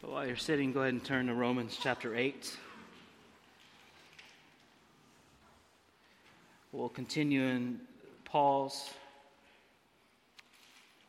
But 0.00 0.12
while 0.12 0.24
you're 0.24 0.36
sitting, 0.36 0.72
go 0.72 0.82
ahead 0.82 0.92
and 0.92 1.04
turn 1.04 1.26
to 1.26 1.34
Romans 1.34 1.76
chapter 1.82 2.14
8. 2.14 2.56
We'll 6.70 6.88
continue 6.88 7.42
in 7.42 7.80
Paul's 8.24 8.94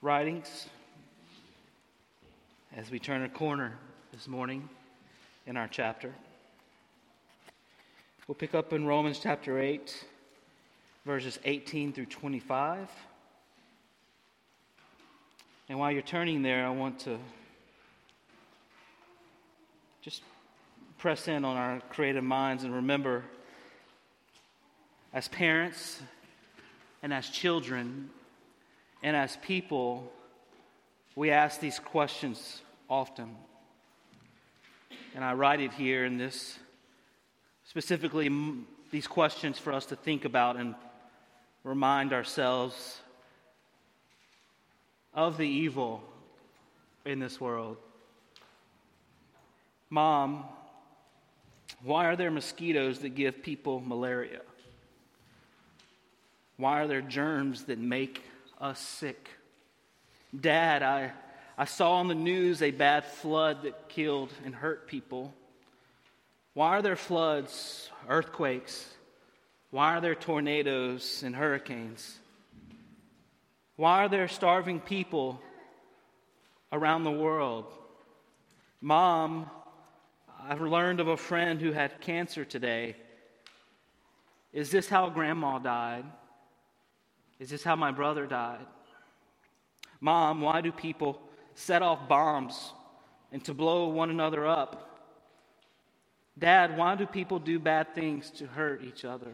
writings 0.01 0.65
as 2.75 2.89
we 2.89 2.97
turn 2.97 3.21
a 3.21 3.29
corner 3.29 3.77
this 4.11 4.27
morning 4.27 4.67
in 5.45 5.55
our 5.55 5.67
chapter. 5.67 6.11
We'll 8.27 8.33
pick 8.33 8.55
up 8.55 8.73
in 8.73 8.87
Romans 8.87 9.19
chapter 9.21 9.59
8, 9.59 10.03
verses 11.05 11.37
18 11.45 11.93
through 11.93 12.07
25. 12.07 12.89
And 15.67 15.77
while 15.77 15.91
you're 15.91 16.01
turning 16.01 16.41
there, 16.41 16.65
I 16.65 16.71
want 16.71 16.97
to 17.01 17.19
just 20.01 20.23
press 20.97 21.27
in 21.27 21.43
on 21.43 21.57
our 21.57 21.81
creative 21.89 22.23
minds 22.23 22.63
and 22.63 22.73
remember 22.73 23.23
as 25.13 25.27
parents 25.27 26.01
and 27.01 27.13
as 27.13 27.29
children 27.29 28.09
and 29.01 29.15
as 29.15 29.37
people, 29.37 30.11
we 31.15 31.31
ask 31.31 31.59
these 31.59 31.79
questions 31.79 32.61
often. 32.89 33.35
And 35.15 35.23
I 35.23 35.33
write 35.33 35.61
it 35.61 35.73
here 35.73 36.05
in 36.05 36.17
this, 36.17 36.59
specifically, 37.65 38.29
these 38.91 39.07
questions 39.07 39.57
for 39.57 39.73
us 39.73 39.85
to 39.87 39.95
think 39.95 40.25
about 40.25 40.57
and 40.57 40.75
remind 41.63 42.13
ourselves 42.13 43.01
of 45.13 45.37
the 45.37 45.47
evil 45.47 46.03
in 47.05 47.19
this 47.19 47.39
world. 47.41 47.77
Mom, 49.89 50.45
why 51.83 52.05
are 52.05 52.15
there 52.15 52.31
mosquitoes 52.31 52.99
that 52.99 53.09
give 53.09 53.41
people 53.41 53.79
malaria? 53.79 54.41
Why 56.57 56.81
are 56.81 56.87
there 56.87 57.01
germs 57.01 57.63
that 57.65 57.79
make 57.79 58.21
us 58.59 58.79
sick? 58.79 59.29
Dad, 60.37 60.83
I, 60.83 61.11
I 61.57 61.65
saw 61.65 61.93
on 61.93 62.07
the 62.07 62.15
news 62.15 62.61
a 62.61 62.71
bad 62.71 63.05
flood 63.05 63.63
that 63.63 63.89
killed 63.89 64.31
and 64.45 64.53
hurt 64.53 64.87
people. 64.87 65.33
Why 66.53 66.77
are 66.77 66.81
there 66.81 66.95
floods, 66.95 67.89
earthquakes? 68.07 68.85
Why 69.71 69.95
are 69.95 70.01
there 70.01 70.15
tornadoes 70.15 71.23
and 71.23 71.35
hurricanes? 71.35 72.17
Why 73.75 74.03
are 74.03 74.09
there 74.09 74.27
starving 74.27 74.81
people 74.81 75.41
around 76.71 77.05
the 77.05 77.11
world? 77.11 77.65
Mom, 78.81 79.49
I've 80.47 80.61
learned 80.61 80.99
of 80.99 81.07
a 81.07 81.17
friend 81.17 81.61
who 81.61 81.71
had 81.71 82.01
cancer 82.01 82.45
today. 82.45 82.95
Is 84.53 84.71
this 84.71 84.87
how 84.87 85.09
grandma 85.09 85.59
died? 85.59 86.05
Is 87.39 87.49
this 87.49 87.63
how 87.63 87.75
my 87.75 87.91
brother 87.91 88.25
died? 88.25 88.65
Mom, 90.01 90.41
why 90.41 90.61
do 90.61 90.71
people 90.71 91.21
set 91.55 91.81
off 91.81 92.07
bombs 92.07 92.73
and 93.31 93.43
to 93.45 93.53
blow 93.53 93.87
one 93.87 94.09
another 94.09 94.47
up? 94.47 94.85
Dad, 96.37 96.77
why 96.77 96.95
do 96.95 97.05
people 97.05 97.37
do 97.37 97.59
bad 97.59 97.93
things 97.93 98.31
to 98.31 98.47
hurt 98.47 98.83
each 98.83 99.03
other? 99.03 99.33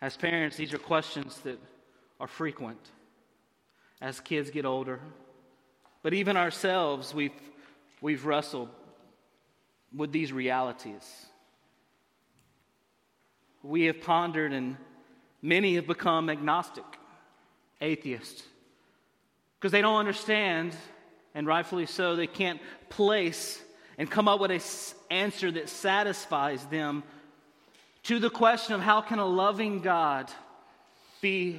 As 0.00 0.16
parents, 0.16 0.56
these 0.56 0.72
are 0.74 0.78
questions 0.78 1.38
that 1.44 1.58
are 2.18 2.26
frequent 2.26 2.80
as 4.00 4.20
kids 4.20 4.50
get 4.50 4.64
older. 4.64 5.00
But 6.02 6.14
even 6.14 6.36
ourselves, 6.36 7.14
we've 7.14 7.32
we've 8.04 8.26
wrestled 8.26 8.68
with 9.96 10.12
these 10.12 10.30
realities. 10.30 11.26
We 13.62 13.84
have 13.84 14.02
pondered, 14.02 14.52
and 14.52 14.76
many 15.40 15.76
have 15.76 15.86
become 15.86 16.28
agnostic, 16.28 16.84
atheists, 17.80 18.42
because 19.58 19.72
they 19.72 19.80
don't 19.80 19.96
understand, 19.96 20.76
and 21.34 21.46
rightfully 21.46 21.86
so, 21.86 22.14
they 22.14 22.26
can't 22.26 22.60
place 22.90 23.58
and 23.96 24.10
come 24.10 24.28
up 24.28 24.38
with 24.38 24.50
an 24.50 24.60
answer 25.10 25.50
that 25.52 25.70
satisfies 25.70 26.62
them 26.66 27.04
to 28.02 28.18
the 28.18 28.28
question 28.28 28.74
of 28.74 28.82
how 28.82 29.00
can 29.00 29.18
a 29.18 29.24
loving 29.24 29.80
God 29.80 30.30
be 31.22 31.58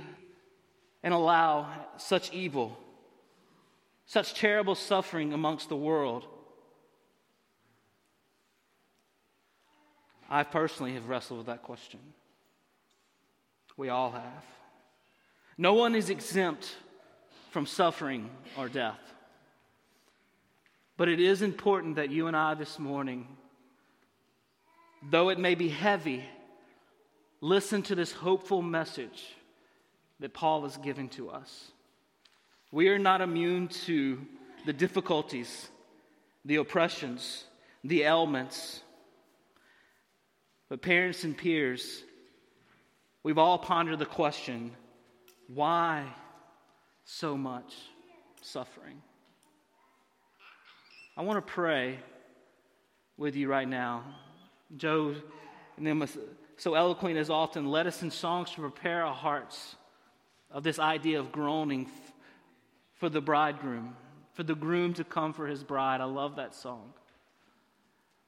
and 1.01 1.11
allow 1.11 1.67
such 1.97 2.31
evil, 2.31 2.77
such 4.05 4.35
terrible 4.35 4.75
suffering 4.75 5.33
amongst 5.33 5.69
the 5.69 5.75
world. 5.75 6.27
I 10.29 10.43
personally 10.43 10.93
have 10.93 11.07
wrestled 11.07 11.39
with 11.39 11.47
that 11.47 11.63
question. 11.63 11.99
We 13.77 13.89
all 13.89 14.11
have. 14.11 14.43
No 15.57 15.73
one 15.73 15.95
is 15.95 16.09
exempt 16.09 16.75
from 17.51 17.65
suffering 17.65 18.29
or 18.57 18.67
death. 18.69 18.99
But 20.97 21.09
it 21.09 21.19
is 21.19 21.41
important 21.41 21.97
that 21.97 22.09
you 22.09 22.27
and 22.27 22.35
I 22.35 22.53
this 22.53 22.79
morning, 22.79 23.27
though 25.09 25.29
it 25.29 25.39
may 25.39 25.55
be 25.55 25.69
heavy, 25.69 26.23
listen 27.41 27.81
to 27.83 27.95
this 27.95 28.11
hopeful 28.11 28.61
message 28.61 29.35
that 30.19 30.33
Paul 30.33 30.65
is 30.65 30.77
giving 30.77 31.09
to 31.09 31.29
us. 31.29 31.71
We 32.71 32.87
are 32.89 32.99
not 32.99 33.21
immune 33.21 33.67
to 33.85 34.25
the 34.65 34.73
difficulties, 34.73 35.69
the 36.45 36.55
oppressions, 36.57 37.43
the 37.83 38.03
ailments, 38.03 38.81
but 40.69 40.81
parents 40.81 41.23
and 41.23 41.37
peers, 41.37 42.03
we've 43.23 43.37
all 43.37 43.57
pondered 43.57 43.99
the 43.99 44.05
question 44.05 44.71
why 45.47 46.05
so 47.03 47.37
much 47.37 47.75
suffering? 48.41 49.01
I 51.15 51.21
want 51.21 51.37
to 51.37 51.53
pray 51.53 51.99
with 53.17 53.35
you 53.35 53.47
right 53.47 53.67
now. 53.67 54.03
Joe 54.75 55.15
and 55.77 55.85
them 55.85 56.05
so 56.57 56.73
eloquent 56.73 57.17
as 57.17 57.29
often 57.29 57.69
led 57.69 57.87
us 57.87 58.01
in 58.01 58.11
songs 58.11 58.51
to 58.51 58.61
prepare 58.61 59.03
our 59.03 59.13
hearts 59.13 59.75
of 60.51 60.63
this 60.63 60.79
idea 60.79 61.19
of 61.19 61.31
groaning 61.31 61.89
for 62.95 63.09
the 63.09 63.21
bridegroom, 63.21 63.95
for 64.33 64.43
the 64.43 64.55
groom 64.55 64.93
to 64.93 65.03
come 65.03 65.33
for 65.33 65.47
his 65.47 65.63
bride. 65.63 66.01
I 66.01 66.05
love 66.05 66.37
that 66.37 66.55
song. 66.55 66.93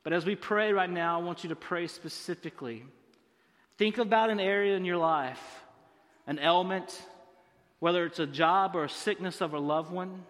But 0.08 0.14
as 0.14 0.26
we 0.26 0.38
pray 0.38 0.72
right 0.72 0.90
now, 0.90 1.20
I 1.20 1.22
want 1.22 1.44
you 1.44 1.50
to 1.50 1.56
pray 1.58 1.88
specifically. 1.88 2.86
Think 3.78 3.98
about 3.98 4.30
an 4.30 4.40
area 4.40 4.78
in 4.78 4.86
your 4.86 4.96
life, 4.96 5.66
an 6.26 6.40
ailment, 6.40 6.98
whether 7.80 8.06
it's 8.06 8.20
a 8.20 8.26
job 8.26 8.78
or 8.78 8.86
a 8.86 8.90
sickness 8.90 9.42
of 9.42 9.54
a 9.54 9.60
loved 9.60 9.92
one, 9.92 10.24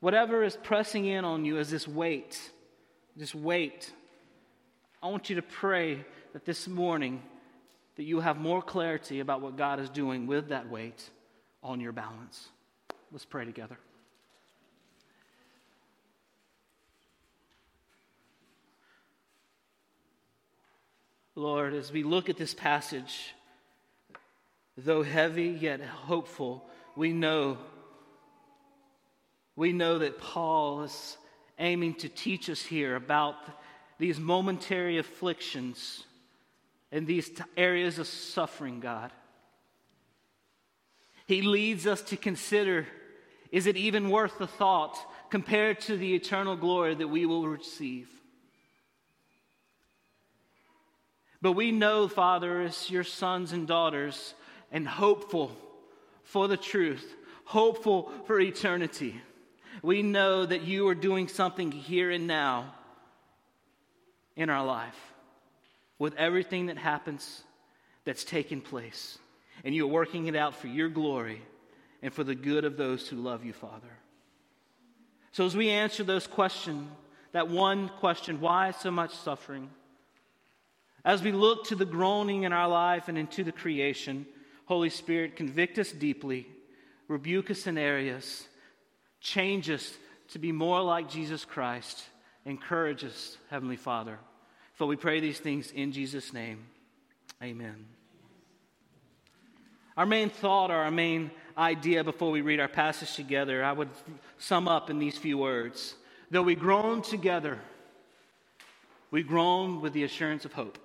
whatever 0.00 0.42
is 0.42 0.56
pressing 0.56 1.04
in 1.06 1.24
on 1.24 1.44
you 1.44 1.58
as 1.58 1.70
this 1.70 1.86
weight, 1.86 2.36
this 3.14 3.32
weight. 3.32 3.92
I 5.00 5.06
want 5.06 5.30
you 5.30 5.36
to 5.36 5.42
pray 5.42 6.04
that 6.32 6.44
this 6.44 6.66
morning 6.66 7.22
that 7.94 8.02
you 8.02 8.18
have 8.18 8.38
more 8.38 8.60
clarity 8.60 9.20
about 9.20 9.40
what 9.40 9.56
God 9.56 9.78
is 9.78 9.88
doing 9.88 10.26
with 10.26 10.48
that 10.48 10.68
weight 10.68 11.08
on 11.62 11.78
your 11.78 11.92
balance. 11.92 12.48
Let's 13.12 13.24
pray 13.24 13.44
together. 13.44 13.78
Lord, 21.40 21.72
as 21.72 21.90
we 21.90 22.02
look 22.02 22.28
at 22.28 22.36
this 22.36 22.52
passage, 22.52 23.34
though 24.76 25.02
heavy 25.02 25.46
yet 25.46 25.80
hopeful, 25.80 26.68
we 26.94 27.14
know 27.14 27.56
we 29.56 29.72
know 29.72 29.98
that 29.98 30.18
Paul 30.18 30.82
is 30.82 31.16
aiming 31.58 31.94
to 31.96 32.10
teach 32.10 32.50
us 32.50 32.60
here 32.60 32.94
about 32.94 33.36
these 33.98 34.18
momentary 34.18 34.98
afflictions 34.98 36.04
and 36.92 37.06
these 37.06 37.30
areas 37.56 37.98
of 37.98 38.06
suffering, 38.06 38.80
God. 38.80 39.10
He 41.26 41.40
leads 41.40 41.86
us 41.86 42.02
to 42.02 42.18
consider 42.18 42.86
is 43.50 43.66
it 43.66 43.78
even 43.78 44.10
worth 44.10 44.36
the 44.38 44.46
thought 44.46 44.98
compared 45.30 45.80
to 45.80 45.96
the 45.96 46.14
eternal 46.14 46.56
glory 46.56 46.94
that 46.94 47.08
we 47.08 47.24
will 47.24 47.48
receive? 47.48 48.19
But 51.42 51.52
we 51.52 51.72
know, 51.72 52.06
Father, 52.08 52.60
as 52.60 52.90
your 52.90 53.04
sons 53.04 53.52
and 53.52 53.66
daughters, 53.66 54.34
and 54.72 54.86
hopeful 54.86 55.56
for 56.22 56.48
the 56.48 56.56
truth, 56.56 57.14
hopeful 57.44 58.12
for 58.26 58.38
eternity. 58.38 59.20
We 59.82 60.02
know 60.02 60.46
that 60.46 60.62
you 60.62 60.86
are 60.88 60.94
doing 60.94 61.28
something 61.28 61.72
here 61.72 62.10
and 62.10 62.26
now 62.26 62.74
in 64.36 64.50
our 64.50 64.64
life 64.64 64.96
with 65.98 66.14
everything 66.14 66.66
that 66.66 66.78
happens 66.78 67.42
that's 68.04 68.24
taken 68.24 68.60
place. 68.60 69.18
And 69.64 69.74
you're 69.74 69.86
working 69.86 70.26
it 70.26 70.36
out 70.36 70.54
for 70.54 70.68
your 70.68 70.88
glory 70.88 71.42
and 72.02 72.12
for 72.12 72.24
the 72.24 72.34
good 72.34 72.64
of 72.64 72.76
those 72.76 73.08
who 73.08 73.16
love 73.16 73.44
you, 73.44 73.52
Father. 73.52 73.90
So, 75.32 75.44
as 75.44 75.56
we 75.56 75.68
answer 75.68 76.02
those 76.02 76.26
questions, 76.26 76.88
that 77.32 77.48
one 77.48 77.88
question, 78.00 78.40
why 78.40 78.70
so 78.72 78.90
much 78.90 79.14
suffering? 79.14 79.70
As 81.04 81.22
we 81.22 81.32
look 81.32 81.64
to 81.66 81.74
the 81.74 81.86
groaning 81.86 82.42
in 82.42 82.52
our 82.52 82.68
life 82.68 83.08
and 83.08 83.16
into 83.16 83.42
the 83.42 83.52
creation, 83.52 84.26
Holy 84.66 84.90
Spirit, 84.90 85.36
convict 85.36 85.78
us 85.78 85.92
deeply, 85.92 86.46
rebuke 87.08 87.50
us 87.50 87.66
in 87.66 87.78
areas, 87.78 88.46
change 89.20 89.70
us 89.70 89.94
to 90.28 90.38
be 90.38 90.52
more 90.52 90.82
like 90.82 91.08
Jesus 91.08 91.44
Christ, 91.44 92.04
encourage 92.44 93.04
us, 93.04 93.36
Heavenly 93.48 93.76
Father. 93.76 94.18
For 94.74 94.86
we 94.86 94.96
pray 94.96 95.20
these 95.20 95.38
things 95.38 95.70
in 95.72 95.92
Jesus' 95.92 96.32
name. 96.32 96.64
Amen. 97.42 97.86
Our 99.96 100.06
main 100.06 100.30
thought 100.30 100.70
or 100.70 100.76
our 100.76 100.90
main 100.90 101.30
idea 101.58 102.04
before 102.04 102.30
we 102.30 102.40
read 102.40 102.60
our 102.60 102.68
passage 102.68 103.14
together, 103.14 103.64
I 103.64 103.72
would 103.72 103.90
sum 104.38 104.68
up 104.68 104.88
in 104.88 104.98
these 104.98 105.18
few 105.18 105.36
words. 105.36 105.94
Though 106.30 106.42
we 106.42 106.54
groan 106.54 107.02
together, 107.02 107.58
we 109.10 109.22
groan 109.22 109.80
with 109.80 109.92
the 109.92 110.04
assurance 110.04 110.44
of 110.44 110.52
hope. 110.52 110.78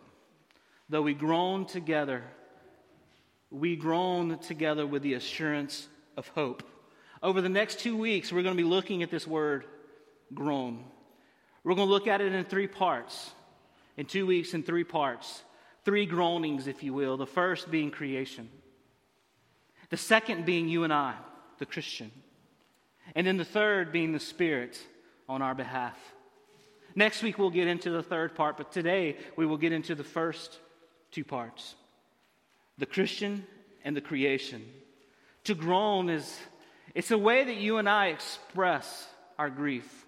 Though 0.90 1.02
we 1.02 1.14
groan 1.14 1.66
together, 1.66 2.24
we 3.50 3.76
groan 3.76 4.38
together 4.40 4.86
with 4.86 5.02
the 5.02 5.16
assurance 5.16 5.88
of 6.16 6.28
hope. 6.30 6.64
Over 7.24 7.42
the 7.42 7.50
next 7.50 7.80
two 7.80 7.98
weeks, 7.98 8.32
we're 8.32 8.44
going 8.44 8.56
to 8.56 8.64
be 8.64 8.70
looking 8.70 9.02
at 9.02 9.10
this 9.10 9.26
word, 9.26 9.66
groan. 10.34 10.84
We're 11.64 11.76
going 11.76 11.88
to 11.88 11.94
look 11.94 12.08
at 12.08 12.22
it 12.22 12.34
in 12.34 12.46
three 12.46 12.68
parts. 12.68 13.32
In 13.98 14.06
two 14.06 14.28
weeks, 14.28 14.54
in 14.54 14.62
three 14.62 14.84
parts. 14.84 15.42
Three 15.86 16.06
groanings, 16.06 16.68
if 16.68 16.84
you 16.84 16.94
will. 16.94 17.18
The 17.18 17.26
first 17.26 17.72
being 17.72 17.92
creation, 17.92 18.50
the 19.90 19.98
second 19.98 20.46
being 20.46 20.68
you 20.68 20.84
and 20.84 20.92
I, 20.92 21.16
the 21.60 21.66
Christian, 21.66 22.12
and 23.16 23.26
then 23.26 23.38
the 23.38 23.46
third 23.46 23.92
being 23.92 24.12
the 24.12 24.20
Spirit 24.20 24.80
on 25.30 25.42
our 25.42 25.56
behalf. 25.56 25.98
Next 26.96 27.22
week, 27.24 27.38
we'll 27.38 27.50
get 27.50 27.68
into 27.68 27.92
the 27.92 28.04
third 28.04 28.36
part, 28.36 28.58
but 28.58 28.72
today 28.72 29.18
we 29.36 29.46
will 29.46 29.58
get 29.58 29.72
into 29.72 29.96
the 29.96 30.04
first 30.04 30.60
two 31.16 31.24
parts 31.24 31.76
the 32.78 32.86
Christian 32.86 33.48
and 33.86 33.96
the 33.96 34.02
creation. 34.02 34.62
To 35.46 35.56
groan 35.56 36.10
is 36.10 36.38
it's 36.94 37.10
a 37.10 37.18
way 37.18 37.46
that 37.46 37.56
you 37.56 37.78
and 37.78 37.88
I 37.88 38.08
express 38.08 39.08
our 39.40 39.50
grief. 39.50 40.06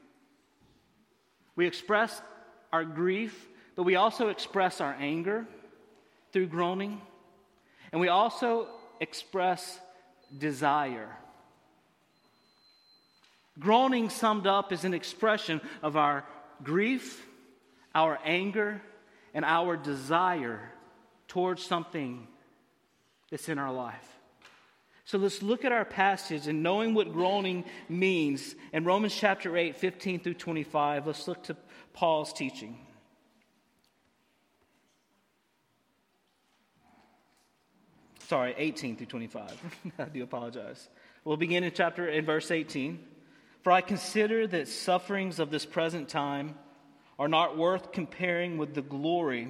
We 1.55 1.65
express 1.65 2.21
our 2.73 2.83
grief, 2.83 3.47
but 3.77 3.83
we 3.83 3.95
also 3.95 4.27
express 4.27 4.81
our 4.81 4.93
anger 4.99 5.47
through 6.33 6.47
groaning. 6.47 6.99
And 7.93 8.01
we 8.01 8.09
also 8.09 8.67
express 8.99 9.79
desire. 10.37 11.07
Groaning, 13.57 14.09
summed 14.09 14.45
up, 14.45 14.73
is 14.73 14.83
an 14.83 14.93
expression 14.93 15.61
of 15.81 15.95
our 15.95 16.25
grief, 16.63 17.25
our 17.95 18.19
anger, 18.25 18.81
and 19.33 19.45
our 19.45 19.77
desire 19.77 20.59
towards 21.37 21.63
something 21.63 22.27
that's 23.29 23.47
in 23.47 23.59
our 23.59 23.71
life. 23.71 24.17
So 25.05 25.19
let's 25.19 25.43
look 25.43 25.65
at 25.65 25.71
our 25.71 25.85
passage 25.85 26.47
and 26.47 26.63
knowing 26.63 26.95
what 26.95 27.13
groaning 27.13 27.63
means. 27.87 28.55
In 28.73 28.85
Romans 28.85 29.13
chapter 29.15 29.55
8, 29.55 29.75
15 29.75 30.21
through 30.21 30.33
25, 30.33 31.05
let's 31.05 31.27
look 31.27 31.43
to 31.43 31.55
Paul's 31.93 32.33
teaching. 32.33 32.79
Sorry, 38.27 38.55
18 38.57 38.95
through 38.95 39.05
25. 39.05 39.91
I 39.99 40.05
do 40.05 40.23
apologize. 40.23 40.89
We'll 41.23 41.37
begin 41.37 41.63
in 41.63 41.71
chapter 41.71 42.07
in 42.07 42.25
verse 42.25 42.49
18. 42.49 42.97
For 43.61 43.71
I 43.71 43.81
consider 43.81 44.47
that 44.47 44.69
sufferings 44.69 45.37
of 45.37 45.51
this 45.51 45.67
present 45.67 46.09
time 46.09 46.55
are 47.19 47.27
not 47.27 47.59
worth 47.59 47.91
comparing 47.91 48.57
with 48.57 48.73
the 48.73 48.81
glory 48.81 49.49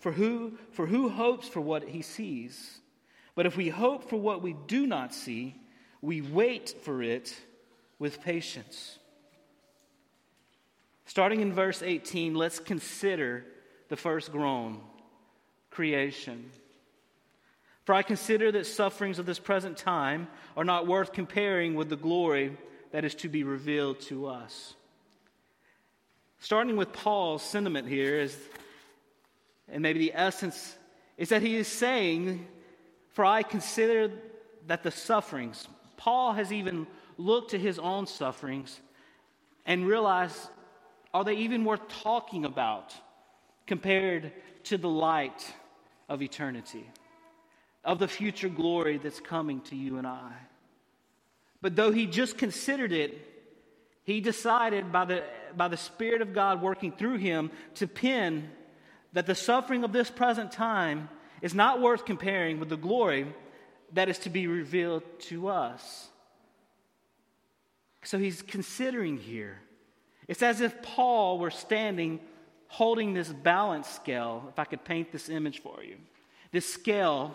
For 0.00 0.12
who, 0.12 0.58
for 0.72 0.86
who 0.86 1.10
hopes 1.10 1.46
for 1.46 1.60
what 1.60 1.84
he 1.84 2.02
sees? 2.02 2.80
But 3.34 3.46
if 3.46 3.56
we 3.56 3.68
hope 3.68 4.08
for 4.08 4.16
what 4.16 4.42
we 4.42 4.56
do 4.66 4.86
not 4.86 5.14
see, 5.14 5.54
we 6.02 6.22
wait 6.22 6.74
for 6.82 7.02
it 7.02 7.36
with 7.98 8.22
patience. 8.22 8.98
Starting 11.04 11.40
in 11.40 11.52
verse 11.52 11.82
18, 11.82 12.34
let's 12.34 12.58
consider 12.58 13.44
the 13.88 13.96
first 13.96 14.32
groan 14.32 14.80
creation. 15.70 16.50
For 17.84 17.94
I 17.94 18.02
consider 18.02 18.52
that 18.52 18.66
sufferings 18.66 19.18
of 19.18 19.26
this 19.26 19.38
present 19.38 19.76
time 19.76 20.28
are 20.56 20.64
not 20.64 20.86
worth 20.86 21.12
comparing 21.12 21.74
with 21.74 21.88
the 21.88 21.96
glory 21.96 22.56
that 22.92 23.04
is 23.04 23.14
to 23.16 23.28
be 23.28 23.44
revealed 23.44 24.00
to 24.02 24.26
us. 24.28 24.74
Starting 26.38 26.76
with 26.76 26.92
Paul's 26.92 27.42
sentiment 27.42 27.86
here 27.86 28.18
is 28.18 28.36
and 29.72 29.82
maybe 29.82 29.98
the 30.00 30.12
essence 30.14 30.76
is 31.16 31.28
that 31.28 31.42
he 31.42 31.56
is 31.56 31.68
saying, 31.68 32.46
For 33.12 33.24
I 33.24 33.42
consider 33.42 34.10
that 34.66 34.82
the 34.82 34.90
sufferings, 34.90 35.68
Paul 35.96 36.32
has 36.32 36.52
even 36.52 36.86
looked 37.16 37.50
to 37.50 37.58
his 37.58 37.78
own 37.78 38.06
sufferings 38.06 38.80
and 39.66 39.86
realized, 39.86 40.36
are 41.12 41.24
they 41.24 41.34
even 41.34 41.64
worth 41.64 41.86
talking 41.88 42.44
about 42.44 42.94
compared 43.66 44.32
to 44.64 44.78
the 44.78 44.88
light 44.88 45.54
of 46.08 46.22
eternity, 46.22 46.88
of 47.84 47.98
the 47.98 48.08
future 48.08 48.48
glory 48.48 48.98
that's 48.98 49.20
coming 49.20 49.60
to 49.62 49.76
you 49.76 49.98
and 49.98 50.06
I? 50.06 50.32
But 51.60 51.76
though 51.76 51.92
he 51.92 52.06
just 52.06 52.38
considered 52.38 52.92
it, 52.92 53.26
he 54.04 54.20
decided 54.20 54.90
by 54.90 55.04
the, 55.04 55.24
by 55.56 55.68
the 55.68 55.76
Spirit 55.76 56.22
of 56.22 56.32
God 56.32 56.62
working 56.62 56.92
through 56.92 57.18
him 57.18 57.50
to 57.74 57.86
pen 57.86 58.50
that 59.12 59.26
the 59.26 59.34
suffering 59.34 59.84
of 59.84 59.92
this 59.92 60.10
present 60.10 60.52
time 60.52 61.08
is 61.42 61.54
not 61.54 61.80
worth 61.80 62.04
comparing 62.04 62.60
with 62.60 62.68
the 62.68 62.76
glory 62.76 63.26
that 63.92 64.08
is 64.08 64.18
to 64.20 64.30
be 64.30 64.46
revealed 64.46 65.02
to 65.18 65.48
us. 65.48 66.08
So 68.02 68.18
he's 68.18 68.42
considering 68.42 69.18
here. 69.18 69.60
It's 70.28 70.42
as 70.42 70.60
if 70.60 70.80
Paul 70.82 71.38
were 71.38 71.50
standing 71.50 72.20
holding 72.68 73.14
this 73.14 73.28
balance 73.28 73.88
scale, 73.88 74.46
if 74.48 74.58
I 74.58 74.64
could 74.64 74.84
paint 74.84 75.10
this 75.10 75.28
image 75.28 75.60
for 75.60 75.82
you. 75.82 75.96
This 76.52 76.72
scale, 76.72 77.34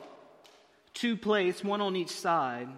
two 0.93 1.17
plates, 1.17 1.63
one 1.63 1.81
on 1.81 1.95
each 1.95 2.09
side. 2.09 2.69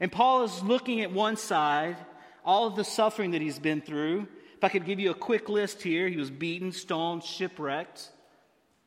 And 0.00 0.10
Paul 0.10 0.44
is 0.44 0.62
looking 0.62 1.02
at 1.02 1.12
one 1.12 1.36
side, 1.36 1.96
all 2.44 2.66
of 2.66 2.76
the 2.76 2.84
suffering 2.84 3.32
that 3.32 3.42
he's 3.42 3.58
been 3.58 3.82
through, 3.82 4.26
I 4.64 4.68
could 4.68 4.84
give 4.84 4.98
you 4.98 5.10
a 5.10 5.14
quick 5.14 5.48
list 5.48 5.82
here, 5.82 6.08
he 6.08 6.16
was 6.16 6.30
beaten, 6.30 6.72
stoned, 6.72 7.22
shipwrecked. 7.22 8.10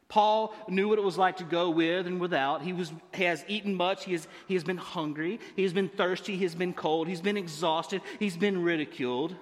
Paul 0.09 0.53
knew 0.69 0.87
what 0.87 0.99
it 0.99 1.03
was 1.03 1.17
like 1.17 1.37
to 1.37 1.43
go 1.43 1.69
with 1.69 2.07
and 2.07 2.19
without. 2.19 2.61
He, 2.61 2.71
was, 2.71 2.93
he 3.13 3.23
has 3.23 3.43
eaten 3.47 3.75
much. 3.75 4.05
He 4.05 4.13
has, 4.13 4.25
he 4.47 4.53
has 4.53 4.63
been 4.63 4.77
hungry. 4.77 5.39
He 5.55 5.63
has 5.63 5.73
been 5.73 5.89
thirsty. 5.89 6.37
He 6.37 6.43
has 6.43 6.55
been 6.55 6.73
cold. 6.73 7.09
He's 7.09 7.21
been 7.21 7.35
exhausted. 7.35 8.01
He's 8.17 8.37
been 8.37 8.63
ridiculed. 8.63 9.35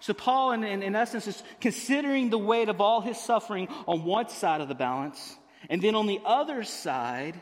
So, 0.00 0.12
Paul, 0.12 0.52
in, 0.52 0.64
in, 0.64 0.82
in 0.82 0.94
essence, 0.94 1.26
is 1.26 1.42
considering 1.60 2.28
the 2.28 2.36
weight 2.36 2.68
of 2.68 2.80
all 2.80 3.00
his 3.00 3.18
suffering 3.18 3.68
on 3.86 4.04
one 4.04 4.28
side 4.28 4.60
of 4.60 4.68
the 4.68 4.74
balance. 4.74 5.38
And 5.70 5.80
then 5.80 5.94
on 5.94 6.06
the 6.06 6.20
other 6.24 6.64
side, 6.64 7.40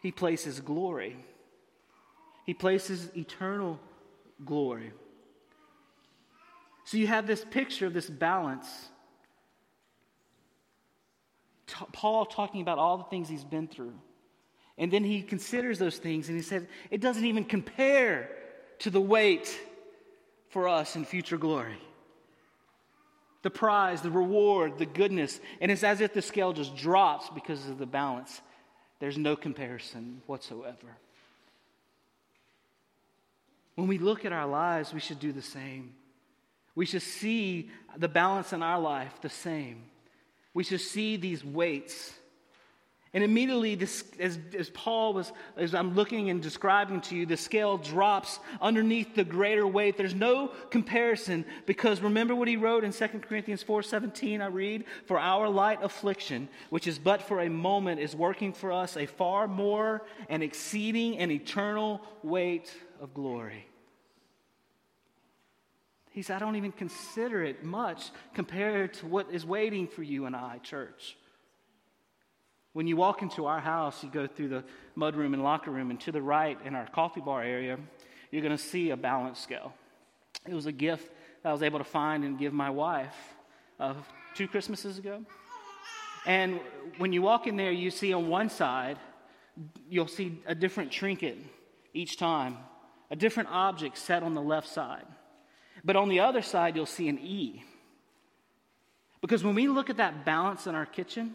he 0.00 0.12
places 0.12 0.60
glory. 0.60 1.16
He 2.46 2.54
places 2.54 3.10
eternal 3.16 3.80
glory. 4.44 4.92
So 6.88 6.96
you 6.96 7.06
have 7.06 7.26
this 7.26 7.44
picture 7.44 7.84
of 7.84 7.92
this 7.92 8.08
balance. 8.08 8.66
t- 11.66 11.84
Paul 11.92 12.24
talking 12.24 12.62
about 12.62 12.78
all 12.78 12.96
the 12.96 13.04
things 13.04 13.28
he's 13.28 13.44
been 13.44 13.68
through. 13.68 13.92
And 14.78 14.90
then 14.90 15.04
he 15.04 15.20
considers 15.20 15.78
those 15.78 15.98
things 15.98 16.30
and 16.30 16.38
he 16.38 16.42
says, 16.42 16.64
it 16.90 17.02
doesn't 17.02 17.26
even 17.26 17.44
compare 17.44 18.30
to 18.78 18.88
the 18.88 19.02
weight 19.02 19.54
for 20.48 20.66
us 20.66 20.96
in 20.96 21.04
future 21.04 21.36
glory. 21.36 21.76
The 23.42 23.50
prize, 23.50 24.00
the 24.00 24.10
reward, 24.10 24.78
the 24.78 24.86
goodness. 24.86 25.40
And 25.60 25.70
it's 25.70 25.84
as 25.84 26.00
if 26.00 26.14
the 26.14 26.22
scale 26.22 26.54
just 26.54 26.74
drops 26.74 27.28
because 27.28 27.68
of 27.68 27.76
the 27.76 27.84
balance. 27.84 28.40
There's 28.98 29.18
no 29.18 29.36
comparison 29.36 30.22
whatsoever. 30.24 30.96
When 33.74 33.88
we 33.88 33.98
look 33.98 34.24
at 34.24 34.32
our 34.32 34.46
lives, 34.46 34.94
we 34.94 35.00
should 35.00 35.20
do 35.20 35.32
the 35.32 35.42
same. 35.42 35.92
We 36.78 36.86
should 36.86 37.02
see 37.02 37.70
the 37.96 38.06
balance 38.06 38.52
in 38.52 38.62
our 38.62 38.78
life 38.78 39.20
the 39.20 39.28
same. 39.28 39.82
We 40.54 40.62
should 40.62 40.80
see 40.80 41.16
these 41.16 41.44
weights 41.44 42.12
and 43.14 43.24
immediately, 43.24 43.74
this, 43.74 44.04
as, 44.20 44.38
as 44.56 44.68
Paul 44.68 45.14
was, 45.14 45.32
as 45.56 45.74
I'm 45.74 45.94
looking 45.94 46.28
and 46.28 46.42
describing 46.42 47.00
to 47.02 47.16
you, 47.16 47.24
the 47.24 47.38
scale 47.38 47.78
drops 47.78 48.38
underneath 48.60 49.14
the 49.14 49.24
greater 49.24 49.66
weight. 49.66 49.96
There's 49.96 50.14
no 50.14 50.48
comparison 50.70 51.46
because 51.64 52.02
remember 52.02 52.34
what 52.34 52.48
he 52.48 52.56
wrote 52.56 52.84
in 52.84 52.92
2 52.92 53.22
Corinthians 53.22 53.62
4:17. 53.62 54.42
I 54.42 54.46
read, 54.46 54.84
"For 55.06 55.18
our 55.18 55.48
light 55.48 55.82
affliction, 55.82 56.50
which 56.68 56.86
is 56.86 56.98
but 56.98 57.22
for 57.22 57.40
a 57.40 57.48
moment, 57.48 57.98
is 57.98 58.14
working 58.14 58.52
for 58.52 58.72
us 58.72 58.96
a 58.96 59.06
far 59.06 59.48
more 59.48 60.06
and 60.28 60.42
exceeding 60.42 61.16
and 61.16 61.32
eternal 61.32 62.02
weight 62.22 62.70
of 63.00 63.14
glory." 63.14 63.67
He 66.10 66.22
said, 66.22 66.36
"I 66.36 66.38
don't 66.38 66.56
even 66.56 66.72
consider 66.72 67.42
it 67.44 67.64
much 67.64 68.10
compared 68.34 68.94
to 68.94 69.06
what 69.06 69.30
is 69.30 69.44
waiting 69.44 69.86
for 69.86 70.02
you 70.02 70.26
and 70.26 70.34
I, 70.34 70.58
church." 70.58 71.16
When 72.72 72.86
you 72.86 72.96
walk 72.96 73.22
into 73.22 73.46
our 73.46 73.60
house, 73.60 74.04
you 74.04 74.10
go 74.10 74.26
through 74.26 74.48
the 74.48 74.64
mudroom 74.96 75.32
and 75.34 75.42
locker 75.42 75.70
room, 75.70 75.90
and 75.90 76.00
to 76.00 76.12
the 76.12 76.22
right 76.22 76.58
in 76.64 76.74
our 76.74 76.86
coffee 76.86 77.20
bar 77.20 77.42
area, 77.42 77.78
you're 78.30 78.42
going 78.42 78.56
to 78.56 78.62
see 78.62 78.90
a 78.90 78.96
balance 78.96 79.40
scale. 79.40 79.72
It 80.46 80.54
was 80.54 80.66
a 80.66 80.72
gift 80.72 81.10
that 81.42 81.48
I 81.48 81.52
was 81.52 81.62
able 81.62 81.78
to 81.78 81.84
find 81.84 82.24
and 82.24 82.38
give 82.38 82.52
my 82.52 82.70
wife 82.70 83.16
uh, 83.80 83.94
two 84.34 84.48
Christmases 84.48 84.98
ago. 84.98 85.24
And 86.26 86.60
when 86.98 87.12
you 87.12 87.22
walk 87.22 87.46
in 87.46 87.56
there, 87.56 87.72
you 87.72 87.90
see 87.90 88.12
on 88.12 88.28
one 88.28 88.50
side, 88.50 88.98
you'll 89.88 90.08
see 90.08 90.40
a 90.46 90.54
different 90.54 90.92
trinket 90.92 91.38
each 91.94 92.16
time, 92.16 92.58
a 93.10 93.16
different 93.16 93.48
object 93.50 93.98
set 93.98 94.22
on 94.22 94.34
the 94.34 94.42
left 94.42 94.68
side. 94.68 95.06
But 95.84 95.96
on 95.96 96.08
the 96.08 96.20
other 96.20 96.42
side, 96.42 96.76
you'll 96.76 96.86
see 96.86 97.08
an 97.08 97.18
E. 97.18 97.64
Because 99.20 99.44
when 99.44 99.54
we 99.54 99.68
look 99.68 99.90
at 99.90 99.96
that 99.96 100.24
balance 100.24 100.66
in 100.66 100.74
our 100.74 100.86
kitchen, 100.86 101.34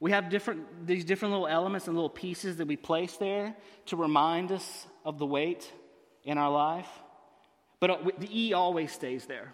we 0.00 0.12
have 0.12 0.30
different, 0.30 0.86
these 0.86 1.04
different 1.04 1.32
little 1.32 1.48
elements 1.48 1.86
and 1.86 1.96
little 1.96 2.10
pieces 2.10 2.56
that 2.56 2.68
we 2.68 2.76
place 2.76 3.16
there 3.16 3.54
to 3.86 3.96
remind 3.96 4.52
us 4.52 4.86
of 5.04 5.18
the 5.18 5.26
weight 5.26 5.70
in 6.24 6.38
our 6.38 6.50
life. 6.50 6.88
But 7.80 7.90
uh, 7.90 7.96
the 8.18 8.28
E 8.30 8.52
always 8.52 8.92
stays 8.92 9.26
there. 9.26 9.52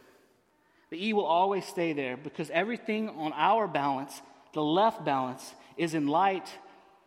The 0.91 1.09
E 1.09 1.13
will 1.13 1.25
always 1.25 1.65
stay 1.65 1.93
there 1.93 2.17
because 2.17 2.51
everything 2.51 3.09
on 3.09 3.33
our 3.33 3.67
balance, 3.67 4.21
the 4.53 4.63
left 4.63 5.05
balance, 5.05 5.55
is 5.77 5.95
in 5.95 6.07
light 6.07 6.49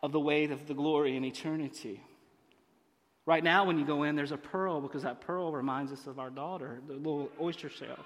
of 0.02 0.12
the 0.12 0.20
weight 0.20 0.50
of 0.50 0.66
the 0.66 0.74
glory 0.74 1.16
in 1.16 1.24
eternity. 1.24 2.02
Right 3.28 3.44
now, 3.44 3.66
when 3.66 3.78
you 3.78 3.84
go 3.84 4.04
in, 4.04 4.16
there's 4.16 4.32
a 4.32 4.38
pearl 4.38 4.80
because 4.80 5.02
that 5.02 5.20
pearl 5.20 5.52
reminds 5.52 5.92
us 5.92 6.06
of 6.06 6.18
our 6.18 6.30
daughter, 6.30 6.80
the 6.86 6.94
little 6.94 7.30
oyster 7.38 7.68
shell. 7.68 7.98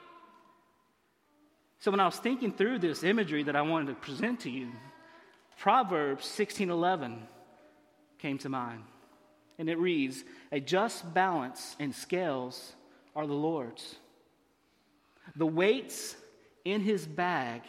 So, 1.79 1.93
when 1.93 2.01
I 2.01 2.07
was 2.07 2.17
thinking 2.17 2.53
through 2.53 2.81
this 2.81 3.05
imagery 3.05 3.45
that 3.45 3.55
I 3.55 3.63
wanted 3.63 3.87
to 3.87 3.95
present 3.95 4.41
to 4.41 4.51
you, 4.51 4.73
Proverbs 5.59 6.27
16:11 6.27 7.29
came 8.19 8.37
to 8.39 8.49
mind. 8.49 8.83
And 9.59 9.71
it 9.71 9.79
reads, 9.79 10.25
"A 10.51 10.59
just 10.59 11.15
balance 11.15 11.77
and 11.79 11.95
scales 11.95 12.75
are 13.15 13.29
the 13.29 13.33
Lord's. 13.33 13.95
The 15.37 15.47
weights 15.47 16.17
in 16.65 16.81
his 16.81 17.07
bag 17.07 17.63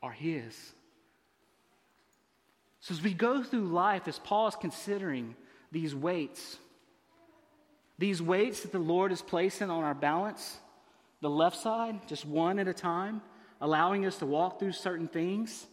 are 0.00 0.12
his." 0.12 0.76
So 2.78 2.94
as 2.94 3.02
we 3.02 3.14
go 3.14 3.42
through 3.42 3.66
life 3.66 4.06
as 4.06 4.20
Paul 4.20 4.46
is 4.46 4.54
considering 4.54 5.34
these 5.72 5.92
weights, 5.92 6.60
these 7.98 8.22
weights 8.22 8.60
that 8.60 8.72
the 8.72 8.78
Lord 8.78 9.10
is 9.10 9.22
placing 9.22 9.70
on 9.70 9.82
our 9.82 9.94
balance, 9.94 10.58
the 11.20 11.30
left 11.30 11.56
side, 11.56 12.06
just 12.06 12.24
one 12.24 12.58
at 12.58 12.68
a 12.68 12.74
time, 12.74 13.20
allowing 13.60 14.06
us 14.06 14.18
to 14.18 14.26
walk 14.26 14.60
through 14.60 14.72
certain 14.72 15.08
things 15.08 15.66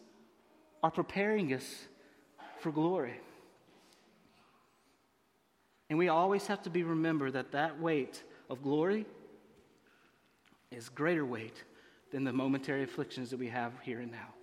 are 0.81 0.91
preparing 0.91 1.53
us 1.53 1.85
for 2.59 2.71
glory. 2.71 3.19
And 5.89 5.99
we 5.99 6.09
always 6.09 6.47
have 6.47 6.63
to 6.63 6.69
be 6.69 6.83
remember 6.83 7.29
that 7.29 7.51
that 7.51 7.79
weight 7.79 8.23
of 8.49 8.63
glory 8.63 9.05
is 10.71 10.89
greater 10.89 11.25
weight 11.25 11.63
than 12.11 12.23
the 12.23 12.33
momentary 12.33 12.83
afflictions 12.83 13.29
that 13.29 13.39
we 13.39 13.49
have 13.49 13.71
here 13.83 13.99
and 13.99 14.11
now. 14.11 14.33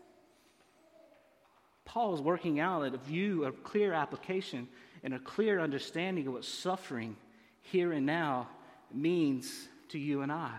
Paul 1.84 2.14
is 2.14 2.20
working 2.20 2.60
out 2.60 2.82
a 2.84 2.96
view, 2.96 3.44
a 3.44 3.52
clear 3.52 3.92
application, 3.92 4.68
and 5.02 5.14
a 5.14 5.18
clear 5.18 5.58
understanding 5.58 6.28
of 6.28 6.34
what 6.34 6.44
suffering 6.44 7.16
here 7.62 7.92
and 7.92 8.06
now 8.06 8.48
means 8.92 9.68
to 9.88 9.98
you 9.98 10.22
and 10.22 10.30
I. 10.30 10.52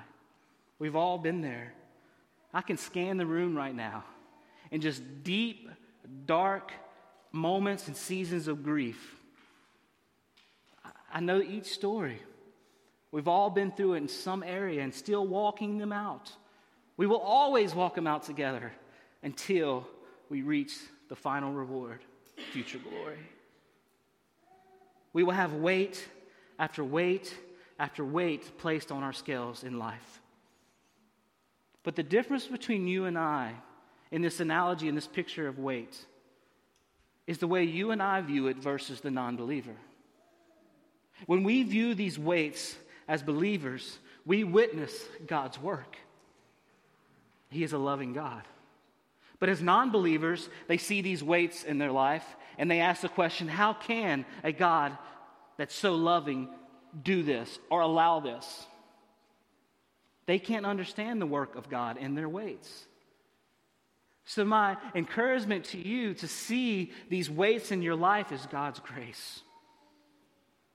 We've 0.79 0.95
all 0.95 1.17
been 1.17 1.41
there. 1.41 1.73
I 2.53 2.61
can 2.61 2.77
scan 2.77 3.17
the 3.17 3.25
room 3.25 3.55
right 3.55 3.75
now 3.75 4.03
and 4.71 4.81
just 4.81 5.01
deep, 5.23 5.69
dark 6.25 6.71
moments 7.31 7.87
and 7.87 7.97
seasons 7.97 8.47
of 8.47 8.63
grief. 8.63 9.15
I 11.11 11.19
know 11.19 11.41
each 11.41 11.67
story. 11.67 12.19
We've 13.11 13.27
all 13.27 13.49
been 13.49 13.71
through 13.71 13.93
it 13.93 13.97
in 13.97 14.07
some 14.07 14.43
area 14.43 14.81
and 14.81 14.93
still 14.93 15.27
walking 15.27 15.77
them 15.77 15.91
out. 15.91 16.31
We 16.97 17.05
will 17.05 17.19
always 17.19 17.75
walk 17.75 17.95
them 17.95 18.07
out 18.07 18.23
together 18.23 18.71
until 19.21 19.87
we 20.29 20.41
reach 20.41 20.73
the 21.09 21.15
final 21.15 21.53
reward, 21.53 21.99
future 22.51 22.79
glory. 22.79 23.19
We 25.13 25.23
will 25.23 25.33
have 25.33 25.53
weight 25.53 26.07
after 26.59 26.83
weight 26.83 27.33
after 27.79 28.05
weight 28.05 28.57
placed 28.57 28.91
on 28.91 29.03
our 29.03 29.13
scales 29.13 29.63
in 29.63 29.77
life. 29.79 30.21
But 31.83 31.95
the 31.95 32.03
difference 32.03 32.47
between 32.47 32.87
you 32.87 33.05
and 33.05 33.17
I 33.17 33.55
in 34.11 34.21
this 34.21 34.39
analogy, 34.39 34.87
in 34.87 34.95
this 34.95 35.07
picture 35.07 35.47
of 35.47 35.59
weight, 35.59 35.97
is 37.27 37.39
the 37.39 37.47
way 37.47 37.63
you 37.63 37.91
and 37.91 38.01
I 38.01 38.21
view 38.21 38.47
it 38.47 38.57
versus 38.57 39.01
the 39.01 39.11
non 39.11 39.35
believer. 39.35 39.75
When 41.25 41.43
we 41.43 41.63
view 41.63 41.93
these 41.93 42.19
weights 42.19 42.75
as 43.07 43.23
believers, 43.23 43.97
we 44.25 44.43
witness 44.43 44.93
God's 45.27 45.59
work. 45.59 45.97
He 47.49 47.63
is 47.63 47.73
a 47.73 47.77
loving 47.77 48.13
God. 48.13 48.43
But 49.39 49.49
as 49.49 49.61
non 49.61 49.91
believers, 49.91 50.47
they 50.67 50.77
see 50.77 51.01
these 51.01 51.23
weights 51.23 51.63
in 51.63 51.79
their 51.79 51.91
life 51.91 52.25
and 52.57 52.69
they 52.69 52.79
ask 52.79 53.01
the 53.01 53.09
question 53.09 53.47
how 53.47 53.73
can 53.73 54.25
a 54.43 54.51
God 54.51 54.97
that's 55.57 55.75
so 55.75 55.95
loving 55.95 56.49
do 57.01 57.23
this 57.23 57.59
or 57.69 57.81
allow 57.81 58.19
this? 58.19 58.65
They 60.25 60.39
can't 60.39 60.65
understand 60.65 61.21
the 61.21 61.25
work 61.25 61.55
of 61.55 61.69
God 61.69 61.97
in 61.97 62.15
their 62.15 62.29
weights. 62.29 62.85
So, 64.25 64.45
my 64.45 64.77
encouragement 64.95 65.65
to 65.65 65.77
you 65.77 66.13
to 66.15 66.27
see 66.27 66.91
these 67.09 67.29
weights 67.29 67.71
in 67.71 67.81
your 67.81 67.95
life 67.95 68.31
is 68.31 68.45
God's 68.45 68.79
grace. 68.79 69.41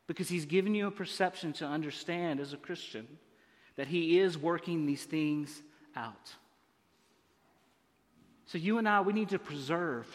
Because 0.06 0.28
He's 0.28 0.44
given 0.44 0.74
you 0.74 0.86
a 0.86 0.90
perception 0.90 1.54
to 1.54 1.64
understand 1.64 2.40
as 2.40 2.52
a 2.52 2.58
Christian 2.58 3.06
that 3.76 3.86
He 3.86 4.18
is 4.18 4.36
working 4.36 4.84
these 4.84 5.04
things 5.04 5.62
out. 5.96 6.34
So, 8.46 8.58
you 8.58 8.76
and 8.76 8.86
I, 8.86 9.00
we 9.00 9.14
need 9.14 9.30
to 9.30 9.38
preserve. 9.38 10.06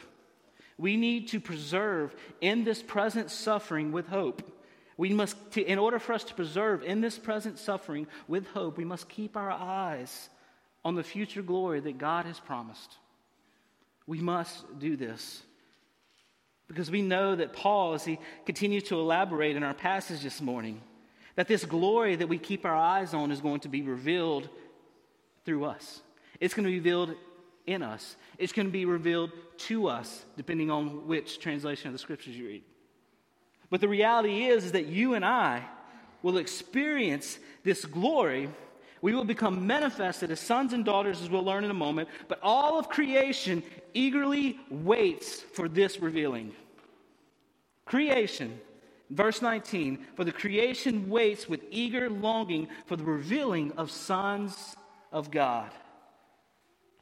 We 0.77 0.95
need 0.95 1.29
to 1.29 1.39
preserve 1.39 2.15
in 2.39 2.63
this 2.63 2.83
present 2.83 3.31
suffering 3.31 3.91
with 3.91 4.07
hope. 4.07 4.43
We 4.97 5.09
must, 5.13 5.35
to, 5.53 5.63
in 5.63 5.79
order 5.79 5.99
for 5.99 6.13
us 6.13 6.23
to 6.25 6.33
preserve 6.33 6.83
in 6.83 7.01
this 7.01 7.17
present 7.17 7.57
suffering 7.57 8.07
with 8.27 8.47
hope, 8.47 8.77
we 8.77 8.85
must 8.85 9.09
keep 9.09 9.35
our 9.35 9.51
eyes 9.51 10.29
on 10.85 10.95
the 10.95 11.03
future 11.03 11.41
glory 11.41 11.79
that 11.79 11.97
God 11.97 12.25
has 12.25 12.39
promised. 12.39 12.97
We 14.05 14.19
must 14.19 14.79
do 14.79 14.95
this. 14.95 15.41
Because 16.67 16.91
we 16.91 17.01
know 17.01 17.35
that 17.35 17.53
Paul, 17.53 17.93
as 17.93 18.05
he 18.05 18.19
continues 18.45 18.83
to 18.83 18.99
elaborate 18.99 19.55
in 19.55 19.63
our 19.63 19.73
passage 19.73 20.21
this 20.21 20.41
morning, 20.41 20.81
that 21.35 21.47
this 21.47 21.65
glory 21.65 22.15
that 22.15 22.29
we 22.29 22.37
keep 22.37 22.65
our 22.65 22.75
eyes 22.75 23.13
on 23.13 23.31
is 23.31 23.41
going 23.41 23.61
to 23.61 23.69
be 23.69 23.81
revealed 23.81 24.49
through 25.45 25.65
us. 25.65 26.01
It's 26.39 26.53
going 26.53 26.65
to 26.65 26.69
be 26.69 26.77
revealed 26.77 27.15
in 27.65 27.81
us. 27.81 28.15
It's 28.37 28.53
going 28.53 28.67
to 28.67 28.71
be 28.71 28.85
revealed 28.85 29.31
to 29.57 29.87
us, 29.87 30.25
depending 30.37 30.69
on 30.69 31.07
which 31.07 31.39
translation 31.39 31.87
of 31.87 31.93
the 31.93 31.99
scriptures 31.99 32.35
you 32.35 32.47
read. 32.47 32.63
But 33.73 33.81
the 33.81 33.89
reality 33.89 34.43
is, 34.43 34.65
is 34.65 34.73
that 34.73 34.85
you 34.85 35.15
and 35.15 35.25
I 35.25 35.63
will 36.21 36.37
experience 36.37 37.39
this 37.63 37.85
glory 37.85 38.51
We 39.03 39.13
will 39.13 39.25
become 39.25 39.67
manifested 39.67 40.31
as 40.31 40.39
sons 40.39 40.71
and 40.71 40.85
daughters, 40.85 41.21
as 41.21 41.29
we'll 41.29 41.43
learn 41.43 41.65
in 41.65 41.71
a 41.71 41.73
moment, 41.73 42.07
but 42.29 42.39
all 42.41 42.79
of 42.79 42.87
creation 42.87 43.61
eagerly 43.93 44.57
waits 44.69 45.41
for 45.41 45.67
this 45.67 45.99
revealing. 45.99 46.53
Creation, 47.83 48.61
verse 49.09 49.41
19, 49.41 50.05
for 50.15 50.23
the 50.23 50.31
creation 50.31 51.09
waits 51.09 51.49
with 51.49 51.65
eager 51.69 52.09
longing 52.09 52.69
for 52.85 52.95
the 52.95 53.03
revealing 53.03 53.73
of 53.73 53.91
sons 53.91 54.73
of 55.11 55.31
God. 55.31 55.69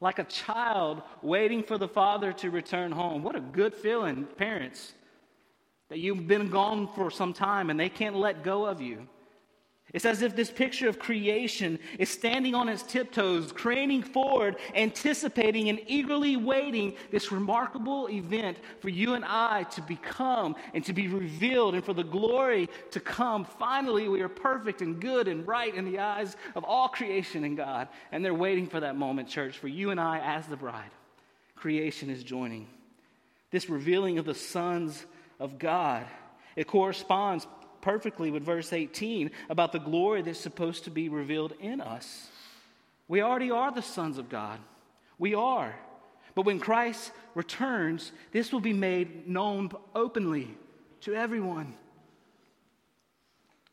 Like 0.00 0.18
a 0.18 0.24
child 0.24 1.02
waiting 1.22 1.62
for 1.62 1.78
the 1.78 1.86
father 1.86 2.32
to 2.32 2.50
return 2.50 2.90
home. 2.90 3.22
What 3.22 3.36
a 3.36 3.40
good 3.40 3.74
feeling, 3.74 4.24
parents, 4.24 4.92
that 5.92 5.98
you've 5.98 6.26
been 6.26 6.48
gone 6.48 6.88
for 6.94 7.10
some 7.10 7.34
time 7.34 7.68
and 7.68 7.78
they 7.78 7.90
can't 7.90 8.16
let 8.16 8.42
go 8.42 8.64
of 8.64 8.80
you. 8.80 9.06
It's 9.92 10.06
as 10.06 10.22
if 10.22 10.34
this 10.34 10.50
picture 10.50 10.88
of 10.88 10.98
creation 10.98 11.78
is 11.98 12.08
standing 12.08 12.54
on 12.54 12.70
its 12.70 12.82
tiptoes, 12.82 13.52
craning 13.52 14.02
forward, 14.02 14.56
anticipating 14.74 15.68
and 15.68 15.78
eagerly 15.86 16.38
waiting 16.38 16.94
this 17.10 17.30
remarkable 17.30 18.08
event 18.08 18.56
for 18.80 18.88
you 18.88 19.12
and 19.12 19.22
I 19.22 19.64
to 19.64 19.82
become 19.82 20.56
and 20.72 20.82
to 20.86 20.94
be 20.94 21.08
revealed 21.08 21.74
and 21.74 21.84
for 21.84 21.92
the 21.92 22.04
glory 22.04 22.70
to 22.92 22.98
come. 22.98 23.44
Finally, 23.44 24.08
we 24.08 24.22
are 24.22 24.30
perfect 24.30 24.80
and 24.80 24.98
good 24.98 25.28
and 25.28 25.46
right 25.46 25.74
in 25.74 25.84
the 25.84 25.98
eyes 25.98 26.38
of 26.54 26.64
all 26.64 26.88
creation 26.88 27.44
and 27.44 27.54
God. 27.54 27.88
And 28.12 28.24
they're 28.24 28.32
waiting 28.32 28.66
for 28.66 28.80
that 28.80 28.96
moment, 28.96 29.28
church, 29.28 29.58
for 29.58 29.68
you 29.68 29.90
and 29.90 30.00
I 30.00 30.20
as 30.20 30.46
the 30.46 30.56
bride. 30.56 30.90
Creation 31.54 32.08
is 32.08 32.24
joining. 32.24 32.66
This 33.50 33.68
revealing 33.68 34.16
of 34.16 34.24
the 34.24 34.34
sons 34.34 35.04
of 35.42 35.58
God. 35.58 36.06
It 36.54 36.66
corresponds 36.66 37.46
perfectly 37.80 38.30
with 38.30 38.44
verse 38.44 38.72
18 38.72 39.30
about 39.50 39.72
the 39.72 39.78
glory 39.78 40.22
that's 40.22 40.38
supposed 40.38 40.84
to 40.84 40.90
be 40.90 41.08
revealed 41.08 41.52
in 41.60 41.80
us. 41.80 42.28
We 43.08 43.20
already 43.20 43.50
are 43.50 43.72
the 43.72 43.82
sons 43.82 44.18
of 44.18 44.28
God. 44.28 44.60
We 45.18 45.34
are. 45.34 45.74
But 46.34 46.46
when 46.46 46.60
Christ 46.60 47.12
returns, 47.34 48.12
this 48.30 48.52
will 48.52 48.60
be 48.60 48.72
made 48.72 49.28
known 49.28 49.70
openly 49.94 50.56
to 51.02 51.14
everyone. 51.14 51.74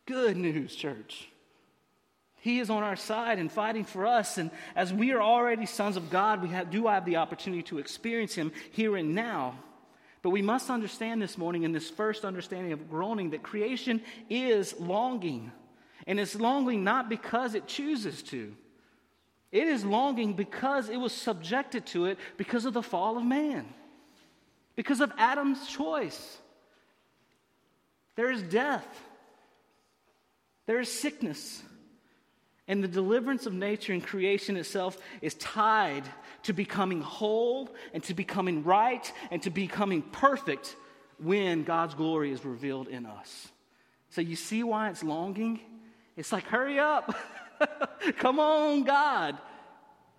Good 0.05 0.37
news, 0.37 0.75
church. 0.75 1.29
He 2.41 2.59
is 2.59 2.69
on 2.69 2.83
our 2.83 2.95
side 2.95 3.37
and 3.37 3.51
fighting 3.51 3.83
for 3.83 4.07
us. 4.07 4.37
And 4.37 4.49
as 4.75 4.91
we 4.91 5.11
are 5.11 5.21
already 5.21 5.65
sons 5.65 5.97
of 5.97 6.09
God, 6.09 6.41
we 6.41 6.49
have, 6.49 6.71
do 6.71 6.87
have 6.87 7.05
the 7.05 7.17
opportunity 7.17 7.63
to 7.63 7.77
experience 7.77 8.33
Him 8.33 8.51
here 8.71 8.95
and 8.95 9.13
now. 9.13 9.59
But 10.21 10.31
we 10.31 10.41
must 10.41 10.69
understand 10.69 11.21
this 11.21 11.37
morning, 11.37 11.63
in 11.63 11.71
this 11.71 11.89
first 11.89 12.25
understanding 12.25 12.73
of 12.73 12.89
groaning, 12.89 13.29
that 13.29 13.43
creation 13.43 14.01
is 14.29 14.77
longing. 14.79 15.51
And 16.07 16.19
it's 16.19 16.35
longing 16.35 16.83
not 16.83 17.09
because 17.09 17.55
it 17.55 17.67
chooses 17.67 18.23
to, 18.23 18.55
it 19.51 19.67
is 19.67 19.83
longing 19.83 20.33
because 20.33 20.89
it 20.89 20.97
was 20.97 21.13
subjected 21.13 21.85
to 21.87 22.05
it 22.05 22.19
because 22.37 22.65
of 22.65 22.73
the 22.73 22.83
fall 22.83 23.17
of 23.17 23.23
man, 23.23 23.65
because 24.75 25.01
of 25.01 25.11
Adam's 25.17 25.67
choice. 25.67 26.37
There 28.15 28.31
is 28.31 28.43
death, 28.43 28.87
there 30.65 30.79
is 30.79 30.91
sickness. 30.91 31.63
And 32.69 32.83
the 32.83 32.87
deliverance 32.87 33.47
of 33.47 33.53
nature 33.53 33.93
and 33.93 34.05
creation 34.05 34.55
itself 34.55 34.95
is 35.23 35.33
tied 35.33 36.03
to 36.43 36.53
becoming 36.53 37.01
whole 37.01 37.67
and 37.95 38.03
to 38.03 38.13
becoming 38.13 38.63
right 38.63 39.11
and 39.31 39.41
to 39.41 39.49
becoming 39.49 40.03
perfect 40.03 40.75
when 41.17 41.63
God's 41.63 41.95
glory 41.95 42.31
is 42.31 42.45
revealed 42.45 42.87
in 42.87 43.07
us. 43.07 43.49
So 44.11 44.21
you 44.21 44.35
see 44.35 44.63
why 44.63 44.91
it's 44.91 45.03
longing? 45.03 45.59
It's 46.15 46.31
like, 46.31 46.43
hurry 46.45 46.77
up. 46.77 47.15
Come 48.17 48.39
on, 48.39 48.83
God. 48.83 49.39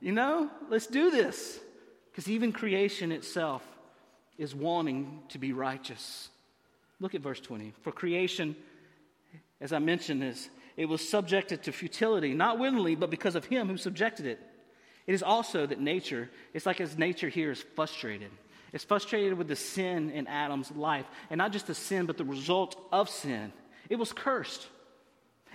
You 0.01 0.11
know, 0.11 0.51
let's 0.69 0.89
do 0.89 1.13
this. 1.13 1.61
Because 2.11 2.29
even 2.29 2.51
creation 2.51 3.13
itself 3.13 3.63
is 4.39 4.57
wanting 4.57 5.21
to 5.29 5.39
be 5.39 5.53
righteous. 5.53 6.29
Look 6.99 7.15
at 7.15 7.21
verse 7.21 7.39
20. 7.39 7.75
For 7.83 7.93
creation, 7.93 8.57
as 9.61 9.73
I 9.73 9.79
mentioned, 9.79 10.25
is 10.25 10.49
it 10.81 10.89
was 10.89 11.07
subjected 11.07 11.65
to 11.65 11.73
futility, 11.73 12.33
not 12.33 12.59
willingly, 12.59 12.95
but 12.95 13.11
because 13.11 13.35
of 13.35 13.45
him 13.45 13.69
who 13.69 13.77
subjected 13.77 14.25
it. 14.25 14.41
It 15.07 15.13
is 15.13 15.23
also 15.23 15.67
that 15.67 15.79
nature, 15.79 16.31
it's 16.55 16.65
like 16.65 16.81
as 16.81 16.97
nature 16.97 17.29
here 17.29 17.51
is 17.51 17.63
frustrated. 17.77 18.31
It's 18.73 18.85
frustrated 18.85 19.37
with 19.37 19.47
the 19.47 19.57
sin 19.57 20.11
in 20.11 20.27
Adam's 20.27 20.71
life, 20.71 21.05
and 21.29 21.37
not 21.37 21.53
just 21.53 21.67
the 21.67 21.75
sin, 21.75 22.07
but 22.07 22.17
the 22.17 22.25
result 22.25 22.83
of 22.91 23.11
sin. 23.11 23.53
It 23.91 23.97
was 23.97 24.15
cursed. 24.15 24.67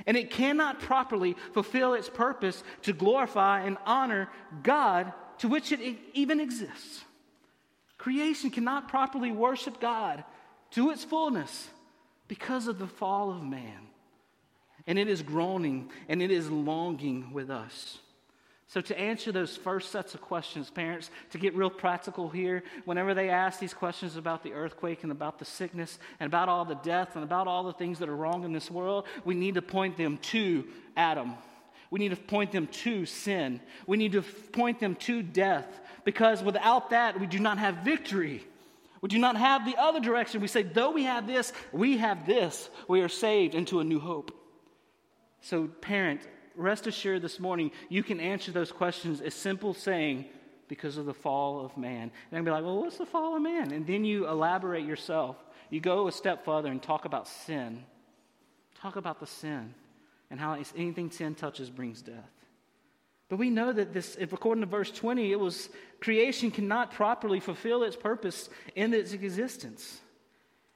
And 0.06 0.16
it 0.16 0.30
cannot 0.30 0.80
properly 0.80 1.36
fulfill 1.54 1.96
its 1.96 2.08
purpose 2.08 2.64
to 2.84 2.94
glorify 2.94 3.62
and 3.62 3.78
honor 3.84 4.30
God 4.62 5.12
to 5.40 5.48
which 5.48 5.72
it 5.72 5.98
even 6.14 6.40
exists. 6.40 7.04
Creation 7.98 8.52
cannot 8.52 8.90
properly 8.90 9.32
worship 9.32 9.80
God 9.80 10.24
to 10.74 10.92
its 10.92 11.04
fullness 11.04 11.68
because 12.28 12.68
of 12.68 12.78
the 12.78 12.86
fall 12.86 13.32
of 13.32 13.42
man 13.42 13.88
and 14.88 15.00
it 15.00 15.08
is 15.08 15.21
groaning 15.21 15.89
and 16.10 16.21
it 16.21 16.32
is 16.32 16.50
longing 16.50 17.34
with 17.34 17.50
us. 17.50 18.00
So, 18.67 18.82
to 18.82 19.00
answer 19.00 19.32
those 19.32 19.56
first 19.56 19.91
sets 19.91 20.15
of 20.15 20.21
questions, 20.21 20.71
parents, 20.71 21.12
to 21.30 21.38
get 21.38 21.56
real 21.56 21.69
practical 21.69 22.30
here, 22.30 22.63
whenever 22.86 23.13
they 23.13 23.30
ask 23.30 23.60
these 23.60 23.76
questions 23.76 24.15
about 24.15 24.43
the 24.43 24.54
earthquake 24.54 25.04
and 25.04 25.12
about 25.12 25.38
the 25.38 25.45
sickness 25.45 26.00
and 26.19 26.28
about 26.28 26.50
all 26.50 26.65
the 26.65 26.76
death 26.76 27.15
and 27.15 27.24
about 27.24 27.48
all 27.48 27.63
the 27.63 27.74
things 27.74 28.00
that 28.00 28.10
are 28.10 28.15
wrong 28.15 28.43
in 28.43 28.54
this 28.54 28.71
world, 28.71 29.06
we 29.24 29.36
need 29.36 29.54
to 29.54 29.62
point 29.62 29.98
them 29.98 30.17
to 30.17 30.65
Adam. 30.98 31.36
We 31.91 32.00
need 32.00 32.10
to 32.10 32.15
point 32.15 32.52
them 32.52 32.67
to 32.67 33.06
sin. 33.06 33.62
We 33.86 33.98
need 33.98 34.13
to 34.13 34.24
point 34.24 34.80
them 34.80 34.95
to 34.95 35.21
death 35.21 35.67
because 36.04 36.41
without 36.41 36.89
that, 36.89 37.19
we 37.19 37.28
do 37.28 37.39
not 37.39 37.60
have 37.60 37.78
victory. 37.78 38.43
We 39.02 39.10
do 39.10 39.19
not 39.19 39.38
have 39.38 39.65
the 39.65 39.78
other 39.78 40.00
direction. 40.00 40.41
We 40.41 40.48
say, 40.48 40.63
though 40.63 40.89
we 40.89 41.04
have 41.04 41.28
this, 41.28 41.54
we 41.71 41.98
have 41.98 42.26
this. 42.26 42.69
We 42.88 43.02
are 43.02 43.10
saved 43.10 43.54
into 43.54 43.80
a 43.80 43.84
new 43.84 44.00
hope. 44.00 44.36
So, 45.41 45.67
parent, 45.67 46.21
rest 46.56 46.88
assured 46.88 47.21
this 47.21 47.39
morning, 47.39 47.71
you 47.89 48.04
can 48.04 48.19
answer 48.19 48.52
those 48.52 48.71
questions 48.71 49.21
as 49.21 49.34
simple 49.34 49.74
saying, 49.74 50.26
because 50.67 50.98
of 50.98 51.06
the 51.06 51.13
fall 51.13 51.63
of 51.63 51.78
man. 51.78 52.12
And 52.32 52.39
I'd 52.39 52.45
be 52.45 52.52
like, 52.52 52.63
well, 52.63 52.82
what's 52.82 52.98
the 52.98 53.06
fall 53.06 53.36
of 53.36 53.41
man? 53.41 53.71
And 53.71 53.86
then 53.86 54.06
you 54.06 54.28
elaborate 54.28 54.86
yourself. 54.86 55.38
You 55.69 55.80
go 55.80 56.08
a 56.08 56.12
step 56.12 56.45
further 56.45 56.71
and 56.71 56.82
talk 56.82 57.06
about 57.06 57.28
sin. 57.28 57.84
Talk 58.80 58.95
about 58.95 59.19
the 59.19 59.28
sin 59.28 59.74
and 60.30 60.39
how 60.39 60.58
anything 60.76 61.12
sin 61.12 61.36
touches 61.36 61.69
brings 61.69 62.02
death. 62.02 62.32
But 63.30 63.38
we 63.38 63.50
know 63.50 63.74
that 63.74 63.93
this, 63.93 64.15
if 64.19 64.34
according 64.34 64.62
to 64.62 64.69
verse 64.69 64.91
20, 64.91 65.32
it 65.32 65.39
was 65.39 65.69
creation 66.00 66.52
cannot 66.52 66.91
properly 66.91 67.39
fulfill 67.39 67.84
its 67.84 67.95
purpose 67.95 68.50
in 68.76 68.93
its 68.93 69.13
existence. 69.13 70.00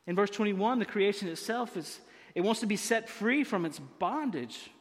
In 0.07 0.15
verse 0.15 0.31
21, 0.31 0.79
the 0.79 0.85
creation 0.85 1.27
itself 1.27 1.77
is 1.77 1.99
it 2.35 2.41
wants 2.41 2.61
to 2.61 2.67
be 2.67 2.75
set 2.75 3.09
free 3.09 3.43
from 3.43 3.65
its 3.65 3.79
bondage. 3.79 4.71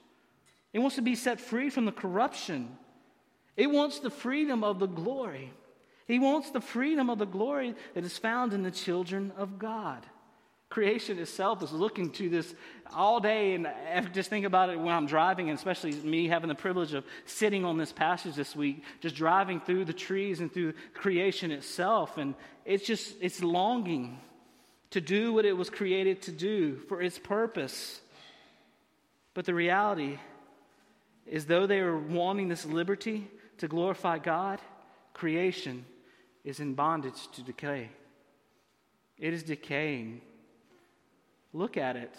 It 0.73 0.81
wants 0.81 0.97
to 0.97 1.03
be 1.03 1.15
set 1.15 1.41
free 1.41 1.71
from 1.71 1.85
the 1.85 1.93
corruption. 1.93 2.77
It 3.57 3.71
wants 3.71 3.99
the 4.01 4.11
freedom 4.11 4.63
of 4.63 4.79
the 4.79 4.87
glory. 4.87 5.53
He 6.07 6.19
wants 6.19 6.51
the 6.51 6.61
freedom 6.61 7.11
of 7.11 7.19
the 7.19 7.27
glory 7.27 7.75
that 7.95 8.05
is 8.05 8.17
found 8.17 8.53
in 8.53 8.63
the 8.63 8.71
children 8.71 9.33
of 9.37 9.59
God. 9.59 10.07
Creation 10.71 11.19
itself 11.19 11.63
is 11.63 11.73
looking 11.73 12.11
to 12.13 12.29
this 12.29 12.55
all 12.95 13.21
day, 13.21 13.55
and 13.55 13.67
just 14.13 14.29
think 14.29 14.45
about 14.45 14.69
it 14.69 14.79
when 14.79 14.95
I'm 14.95 15.07
driving, 15.07 15.49
and 15.49 15.59
especially 15.59 15.93
me 15.93 16.29
having 16.29 16.49
the 16.49 16.55
privilege 16.55 16.93
of 16.93 17.05
sitting 17.25 17.65
on 17.65 17.79
this 17.79 17.91
passage 17.91 18.35
this 18.35 18.55
week, 18.55 18.83
just 19.01 19.17
driving 19.17 19.61
through 19.61 19.87
the 19.87 19.95
trees 19.95 20.41
and 20.41 20.53
through 20.53 20.75
creation 20.93 21.53
itself, 21.53 22.19
and 22.19 22.35
it's 22.67 22.87
just 22.87 23.17
it's 23.23 23.43
longing 23.43 24.21
to 24.91 25.01
do 25.01 25.33
what 25.33 25.45
it 25.45 25.57
was 25.57 25.71
created 25.71 26.23
to 26.23 26.33
do 26.33 26.77
for 26.89 27.03
its 27.03 27.19
purpose. 27.19 28.01
But 29.35 29.45
the 29.45 29.55
reality 29.55 30.19
is, 31.27 31.47
though 31.47 31.67
they 31.67 31.81
are 31.81 31.97
wanting 31.97 32.49
this 32.49 32.65
liberty 32.65 33.29
to 33.59 33.69
glorify 33.69 34.19
God, 34.19 34.61
creation 35.13 35.85
is 36.45 36.61
in 36.61 36.75
bondage 36.75 37.29
to 37.33 37.43
decay. 37.43 37.91
It 39.19 39.35
is 39.35 39.43
decaying. 39.43 40.23
Look 41.53 41.77
at 41.77 41.97
it. 41.97 42.15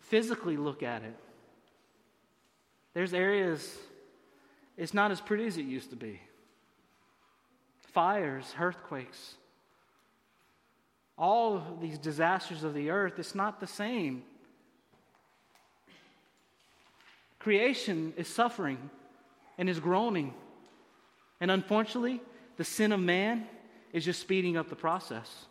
Physically, 0.00 0.56
look 0.56 0.82
at 0.82 1.02
it. 1.02 1.16
There's 2.94 3.12
areas, 3.12 3.76
it's 4.76 4.94
not 4.94 5.10
as 5.10 5.20
pretty 5.20 5.46
as 5.46 5.58
it 5.58 5.66
used 5.66 5.90
to 5.90 5.96
be. 5.96 6.20
Fires, 7.92 8.54
earthquakes, 8.58 9.34
all 11.18 11.78
these 11.80 11.98
disasters 11.98 12.62
of 12.62 12.74
the 12.74 12.90
earth, 12.90 13.18
it's 13.18 13.34
not 13.34 13.60
the 13.60 13.66
same. 13.66 14.22
Creation 17.38 18.12
is 18.16 18.28
suffering 18.28 18.90
and 19.56 19.68
is 19.68 19.80
groaning. 19.80 20.34
And 21.40 21.50
unfortunately, 21.50 22.20
the 22.56 22.64
sin 22.64 22.92
of 22.92 23.00
man 23.00 23.46
is 23.92 24.04
just 24.04 24.20
speeding 24.20 24.56
up 24.56 24.68
the 24.68 24.76
process. 24.76 25.46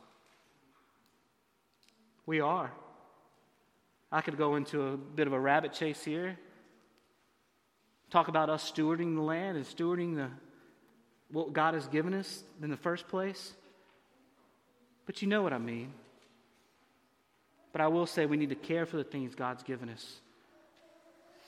We 2.25 2.41
are. 2.41 2.71
I 4.11 4.21
could 4.21 4.37
go 4.37 4.55
into 4.55 4.81
a 4.81 4.97
bit 4.97 5.27
of 5.27 5.33
a 5.33 5.39
rabbit 5.39 5.73
chase 5.73 6.03
here 6.03 6.37
talk 8.09 8.27
about 8.29 8.49
us 8.49 8.71
stewarding 8.71 9.15
the 9.15 9.21
land 9.21 9.57
and 9.57 9.65
stewarding 9.65 10.15
the, 10.15 10.29
what 11.31 11.53
God 11.53 11.73
has 11.73 11.87
given 11.87 12.13
us 12.13 12.43
in 12.61 12.69
the 12.69 12.77
first 12.77 13.07
place. 13.09 13.53
But 15.05 15.21
you 15.21 15.27
know 15.27 15.41
what 15.41 15.53
I 15.53 15.57
mean. 15.57 15.93
But 17.71 17.81
I 17.81 17.87
will 17.87 18.05
say 18.05 18.25
we 18.25 18.37
need 18.37 18.49
to 18.49 18.55
care 18.55 18.85
for 18.85 18.97
the 18.97 19.03
things 19.03 19.35
God's 19.35 19.63
given 19.63 19.89
us 19.89 20.21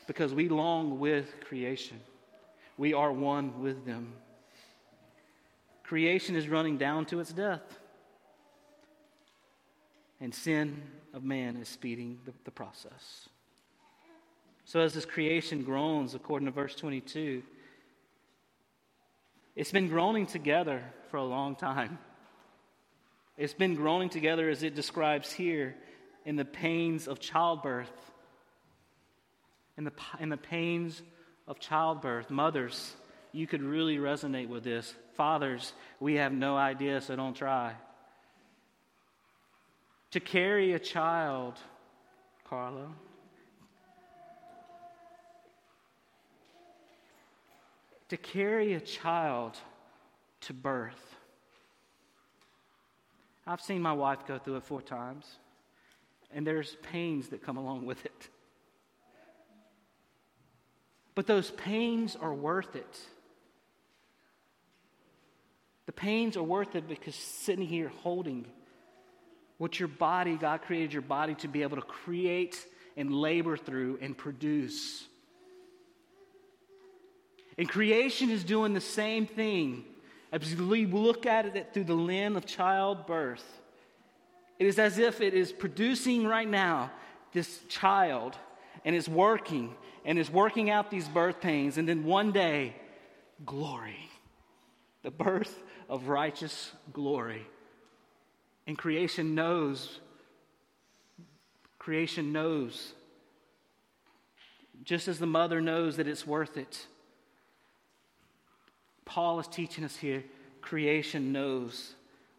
because 0.08 0.34
we 0.34 0.50
long 0.50 1.00
with 1.00 1.40
creation. 1.48 2.00
We 2.78 2.94
are 2.94 3.12
one 3.12 3.62
with 3.62 3.86
them. 3.86 4.14
Creation 5.84 6.36
is 6.36 6.48
running 6.48 6.78
down 6.78 7.06
to 7.08 7.20
its 7.20 7.32
death. 7.32 7.62
And 10.20 10.34
sin 10.34 10.82
of 11.14 11.24
man 11.24 11.58
is 11.58 11.70
speeding 11.70 12.20
the, 12.26 12.34
the 12.44 12.52
process. 12.52 13.30
So, 14.66 14.82
as 14.82 14.94
this 14.94 15.06
creation 15.06 15.64
groans, 15.64 16.14
according 16.14 16.48
to 16.48 16.52
verse 16.52 16.76
22, 16.76 17.42
it's 19.56 19.72
been 19.72 19.88
groaning 19.88 20.26
together 20.26 20.84
for 21.10 21.18
a 21.18 21.24
long 21.24 21.56
time. 21.56 22.00
It's 23.38 23.54
been 23.54 23.76
groaning 23.76 24.10
together 24.10 24.50
as 24.50 24.64
it 24.64 24.74
describes 24.74 25.32
here 25.32 25.76
in 26.26 26.36
the 26.36 26.46
pains 26.46 27.08
of 27.08 27.20
childbirth. 27.20 27.92
In 29.78 29.84
the, 29.84 29.94
in 30.20 30.30
the 30.30 30.38
pains 30.38 31.02
of 31.48 31.60
childbirth. 31.60 32.32
Mothers, 32.32 32.96
you 33.32 33.46
could 33.46 33.62
really 33.62 33.98
resonate 33.98 34.50
with 34.50 34.64
this. 34.64 34.92
Fathers, 35.14 35.72
we 36.00 36.16
have 36.16 36.34
no 36.34 36.58
idea, 36.58 37.00
so 37.00 37.16
don't 37.16 37.36
try. 37.36 37.74
To 40.12 40.20
carry 40.20 40.74
a 40.74 40.80
child, 40.80 41.54
Carlo, 42.50 42.90
to 48.10 48.18
carry 48.18 48.74
a 48.74 48.80
child 48.80 49.58
to 50.42 50.54
birth 50.54 51.17
I've 53.48 53.62
seen 53.62 53.82
my 53.82 53.94
wife 53.94 54.28
go 54.28 54.38
through 54.38 54.58
it 54.58 54.64
four 54.64 54.82
times, 54.82 55.26
and 56.34 56.46
there's 56.46 56.76
pains 56.92 57.30
that 57.30 57.42
come 57.42 57.56
along 57.56 57.86
with 57.86 58.06
it. 58.06 58.30
But 61.16 61.28
those 61.28 61.50
pains 61.52 62.18
are 62.18 62.34
worth 62.34 62.76
it. 62.76 63.00
The 65.86 65.94
pains 65.94 66.36
are 66.36 66.44
worth 66.44 66.76
it 66.76 66.90
because 66.90 67.16
sitting 67.16 67.66
here 67.66 67.88
holding 68.04 68.46
what 69.58 69.80
your 69.80 69.88
body, 69.88 70.36
God 70.36 70.62
created 70.64 70.92
your 70.92 71.02
body 71.02 71.34
to 71.36 71.48
be 71.48 71.64
able 71.64 71.78
to 71.78 71.82
create 71.82 72.64
and 72.98 73.14
labor 73.14 73.56
through 73.56 73.98
and 74.02 74.16
produce. 74.16 75.06
And 77.58 77.68
creation 77.68 78.30
is 78.30 78.44
doing 78.44 78.74
the 78.74 78.82
same 78.82 79.26
thing 79.26 79.86
as 80.32 80.56
we 80.56 80.86
look 80.86 81.26
at 81.26 81.56
it 81.56 81.74
through 81.74 81.86
the 81.86 81.96
lens 81.96 82.38
of 82.38 82.46
childbirth, 82.46 83.46
it 84.60 84.68
is 84.68 84.80
as 84.80 84.98
if 84.98 85.22
it 85.22 85.34
is 85.34 85.52
producing 85.52 86.26
right 86.26 86.48
now 86.48 86.92
this 87.32 87.62
child 87.70 88.36
and 88.84 88.96
is 88.96 89.08
working 89.08 89.76
and 90.04 90.18
is 90.18 90.30
working 90.30 90.70
out 90.70 90.90
these 90.90 91.08
birth 91.08 91.40
pains. 91.40 91.78
And 91.78 91.88
then 91.88 92.04
one 92.04 92.32
day, 92.32 92.76
glory, 93.46 94.10
the 95.04 95.12
birth 95.12 95.64
of 95.90 96.08
righteous 96.08 96.72
glory. 96.92 97.46
And 98.66 98.78
creation 98.78 99.36
knows, 99.36 100.00
creation 101.80 102.34
knows, 102.34 102.94
just 104.84 105.08
as 105.08 105.20
the 105.20 105.26
mother 105.26 105.62
knows 105.62 105.98
that 105.98 106.08
it's 106.08 106.28
worth 106.28 106.58
it 106.58 106.86
Paul 109.08 109.40
is 109.40 109.48
teaching 109.48 109.84
us 109.84 109.96
here 109.96 110.24
creation 110.62 111.32
knows 111.32 111.96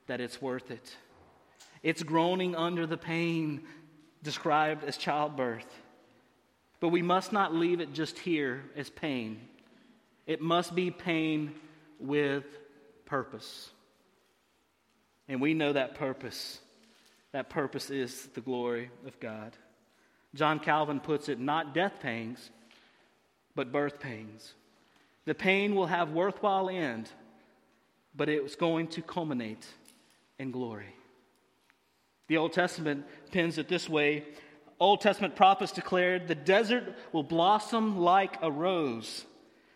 that 0.07 0.21
it's 0.21 0.41
worth 0.41 0.71
it. 0.71 0.97
It's 1.83 2.03
groaning 2.03 2.55
under 2.55 2.87
the 2.87 2.99
pain 2.99 3.63
described 4.23 4.85
as 4.85 4.99
childbirth. 4.99 5.67
But 6.81 6.91
we 6.91 7.03
must 7.03 7.33
not 7.33 7.55
leave 7.55 7.81
it 7.81 7.95
just 7.95 8.19
here 8.19 8.63
as 8.77 8.91
pain. 8.91 9.41
It 10.27 10.43
must 10.43 10.75
be 10.75 10.91
pain 10.91 11.55
with 11.99 12.45
purpose. 13.07 13.71
And 15.27 15.41
we 15.41 15.55
know 15.55 15.73
that 15.73 15.95
purpose. 15.95 16.61
That 17.33 17.49
purpose 17.49 17.91
is 17.91 18.27
the 18.35 18.43
glory 18.43 18.91
of 19.07 19.19
God. 19.21 19.57
John 20.35 20.59
Calvin 20.59 21.01
puts 21.01 21.31
it 21.31 21.41
not 21.41 21.73
death 21.73 21.95
pains, 22.01 22.51
but 23.55 23.73
birth 23.73 24.01
pains. 24.01 24.53
The 25.29 25.35
pain 25.35 25.75
will 25.75 25.89
have 25.89 26.13
worthwhile 26.13 26.71
end, 26.71 27.11
but 28.17 28.31
it's 28.31 28.57
going 28.57 28.87
to 28.89 29.03
culminate 29.03 29.67
in 30.39 30.51
glory. 30.51 30.97
The 32.29 32.39
Old 32.39 32.55
Testament 32.55 33.05
pins 33.31 33.59
it 33.59 33.69
this 33.69 33.91
way 33.91 34.25
Old 34.81 35.03
Testament 35.03 35.37
prophets 35.37 35.71
declared, 35.71 36.29
The 36.29 36.35
desert 36.35 36.97
will 37.13 37.25
blossom 37.25 37.99
like 37.99 38.39
a 38.41 38.51
rose. 38.51 39.27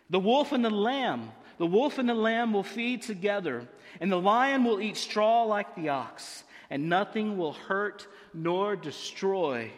The 0.09 0.19
wolf 0.19 0.53
and 0.53 0.65
the 0.65 0.71
lamb, 0.71 1.33
the 1.59 1.67
wolf 1.67 1.99
and 1.99 2.09
the 2.09 2.15
lamb 2.15 2.55
will 2.55 2.63
feed 2.63 3.03
together, 3.03 3.69
and 4.01 4.11
the 4.11 4.17
lion 4.17 4.65
will 4.65 4.81
eat 4.81 4.97
straw 4.97 5.43
like 5.43 5.77
the 5.77 5.91
ox, 5.91 6.45
and 6.71 6.89
nothing 6.89 7.37
will 7.37 7.53
hurt 7.53 8.07
nor 8.33 8.75
destroy 8.75 9.71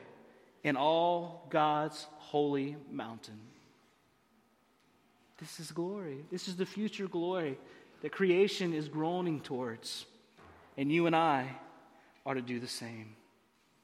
in 0.62 0.76
all 0.76 1.48
God's 1.50 2.06
holy 2.18 2.76
mountain. 2.92 3.40
This 5.38 5.58
is 5.58 5.72
glory. 5.72 6.24
This 6.30 6.48
is 6.48 6.56
the 6.56 6.66
future 6.66 7.08
glory 7.08 7.58
that 8.02 8.12
creation 8.12 8.72
is 8.72 8.88
groaning 8.88 9.40
towards. 9.40 10.06
And 10.76 10.90
you 10.92 11.06
and 11.06 11.16
I 11.16 11.48
are 12.24 12.34
to 12.34 12.42
do 12.42 12.60
the 12.60 12.68
same. 12.68 13.16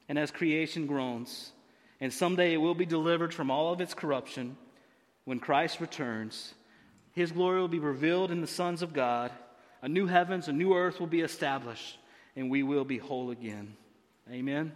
And 0.07 0.17
as 0.17 0.31
creation 0.31 0.87
groans, 0.87 1.51
and 1.99 2.11
someday 2.11 2.53
it 2.53 2.57
will 2.57 2.75
be 2.75 2.85
delivered 2.85 3.33
from 3.33 3.51
all 3.51 3.71
of 3.73 3.81
its 3.81 3.93
corruption, 3.93 4.57
when 5.25 5.39
Christ 5.39 5.79
returns, 5.79 6.53
his 7.13 7.31
glory 7.31 7.59
will 7.59 7.67
be 7.67 7.79
revealed 7.79 8.31
in 8.31 8.41
the 8.41 8.47
sons 8.47 8.81
of 8.81 8.93
God. 8.93 9.31
A 9.81 9.89
new 9.89 10.07
heavens, 10.07 10.47
a 10.47 10.53
new 10.53 10.73
earth 10.73 10.99
will 10.99 11.07
be 11.07 11.21
established, 11.21 11.97
and 12.35 12.49
we 12.49 12.63
will 12.63 12.85
be 12.85 12.97
whole 12.97 13.31
again. 13.31 13.75
Amen. 14.31 14.71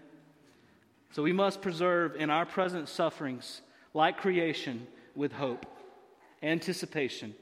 So 1.12 1.24
we 1.24 1.34
must 1.34 1.62
preserve 1.62 2.16
in 2.16 2.30
our 2.30 2.46
present 2.46 2.90
sufferings, 2.90 3.62
like 3.94 4.18
creation, 4.18 4.88
with 5.16 5.32
hope 5.32 5.66
anticipation. 6.46 7.34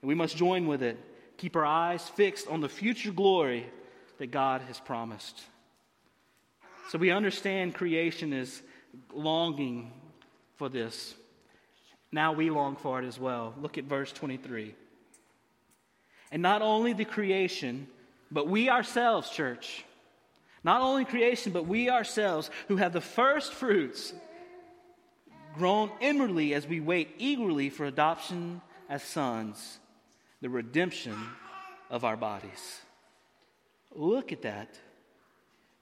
And 0.00 0.08
we 0.08 0.14
must 0.14 0.36
join 0.36 0.66
with 0.66 0.82
it. 0.82 0.98
Keep 1.36 1.56
our 1.56 1.66
eyes 1.66 2.08
fixed 2.08 2.48
on 2.48 2.60
the 2.60 2.68
future 2.68 3.12
glory 3.12 3.66
that 4.18 4.30
God 4.30 4.62
has 4.62 4.78
promised. 4.78 5.42
So 6.90 6.98
we 6.98 7.10
understand 7.10 7.74
creation 7.74 8.32
is 8.32 8.62
longing 9.12 9.92
for 10.56 10.68
this. 10.68 11.14
Now 12.12 12.32
we 12.32 12.50
long 12.50 12.76
for 12.76 13.00
it 13.02 13.06
as 13.06 13.18
well. 13.18 13.54
Look 13.60 13.78
at 13.78 13.84
verse 13.84 14.12
23. 14.12 14.74
And 16.30 16.42
not 16.42 16.62
only 16.62 16.92
the 16.92 17.04
creation, 17.04 17.86
but 18.30 18.48
we 18.48 18.68
ourselves, 18.68 19.30
church. 19.30 19.84
Not 20.64 20.82
only 20.82 21.04
creation, 21.04 21.52
but 21.52 21.66
we 21.66 21.90
ourselves 21.90 22.50
who 22.68 22.76
have 22.76 22.92
the 22.92 23.00
first 23.00 23.52
fruits 23.52 24.12
groan 25.54 25.90
inwardly 26.00 26.54
as 26.54 26.66
we 26.66 26.80
wait 26.80 27.10
eagerly 27.18 27.70
for 27.70 27.84
adoption 27.84 28.60
as 28.88 29.02
sons, 29.02 29.78
the 30.40 30.48
redemption 30.48 31.16
of 31.90 32.04
our 32.04 32.16
bodies. 32.16 32.80
Look 33.94 34.32
at 34.32 34.42
that. 34.42 34.78